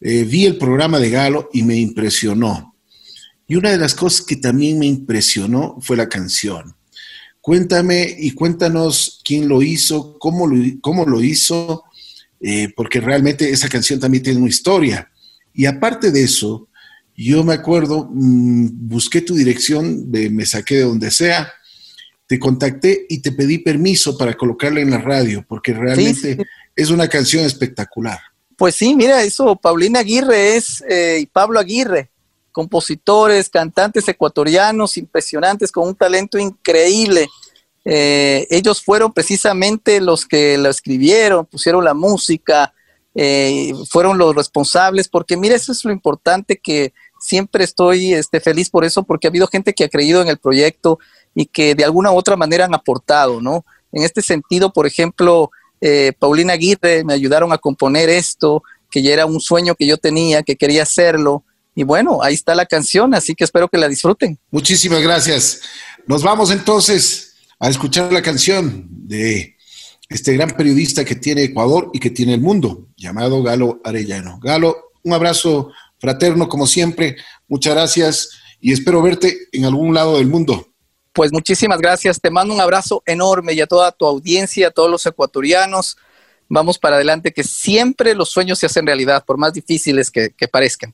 [0.03, 2.75] eh, vi el programa de Galo y me impresionó.
[3.49, 6.77] Y una de las cosas que también me impresionó fue la canción.
[7.41, 11.85] Cuéntame y cuéntanos quién lo hizo, cómo lo, cómo lo hizo,
[12.41, 15.11] eh, porque realmente esa canción también tiene una historia.
[15.55, 16.69] Y aparte de eso,
[17.17, 21.51] yo me acuerdo, mmm, busqué tu dirección, de, me saqué de donde sea,
[22.27, 26.43] te contacté y te pedí permiso para colocarla en la radio, porque realmente sí, sí.
[26.77, 28.19] es una canción espectacular.
[28.59, 32.11] Pues sí, mira, eso, Paulina Aguirre es, eh, y Pablo Aguirre,
[32.59, 37.29] compositores, cantantes ecuatorianos impresionantes con un talento increíble.
[37.85, 42.75] Eh, ellos fueron precisamente los que lo escribieron, pusieron la música,
[43.15, 48.71] eh, fueron los responsables, porque mira, eso es lo importante que siempre estoy este, feliz
[48.71, 50.99] por eso, porque ha habido gente que ha creído en el proyecto
[51.37, 53.65] y que de alguna u otra manera han aportado, ¿no?
[53.93, 59.13] En este sentido, por ejemplo, eh, Paulina Aguirre me ayudaron a componer esto, que ya
[59.13, 61.45] era un sueño que yo tenía, que quería hacerlo,
[61.79, 64.37] y bueno, ahí está la canción, así que espero que la disfruten.
[64.51, 65.61] Muchísimas gracias.
[66.09, 69.57] Nos vamos entonces a escuchar la canción de
[70.09, 74.41] este gran periodista que tiene Ecuador y que tiene el mundo, llamado Galo Arellano.
[74.41, 75.71] Galo, un abrazo
[76.01, 77.17] fraterno como siempre,
[77.47, 80.67] muchas gracias y espero verte en algún lado del mundo.
[81.13, 84.91] Pues muchísimas gracias, te mando un abrazo enorme y a toda tu audiencia, a todos
[84.91, 85.97] los ecuatorianos.
[86.49, 90.49] Vamos para adelante, que siempre los sueños se hacen realidad, por más difíciles que, que
[90.49, 90.93] parezcan.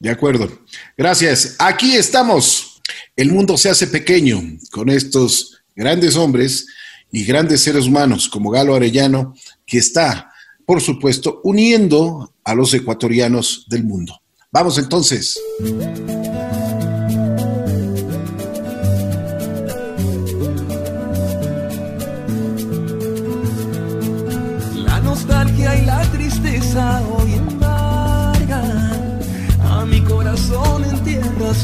[0.00, 0.60] De acuerdo.
[0.96, 1.56] Gracias.
[1.58, 2.82] Aquí estamos.
[3.16, 6.66] El mundo se hace pequeño con estos grandes hombres
[7.10, 9.34] y grandes seres humanos como Galo Arellano,
[9.64, 10.32] que está,
[10.66, 14.20] por supuesto, uniendo a los ecuatorianos del mundo.
[14.50, 15.38] Vamos entonces.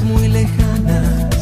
[0.04, 1.34] Muy lejanas.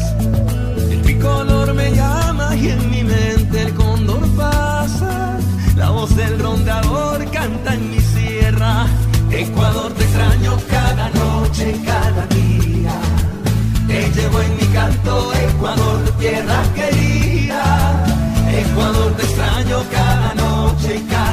[0.91, 5.37] El tricolor me llama y en mi mente el cóndor pasa.
[5.75, 8.87] La voz del rondador canta en mi sierra.
[9.31, 12.95] Ecuador te extraño cada noche, cada día.
[13.87, 18.05] Te llevo en mi canto, Ecuador, tierra querida.
[18.51, 21.28] Ecuador te extraño cada noche cada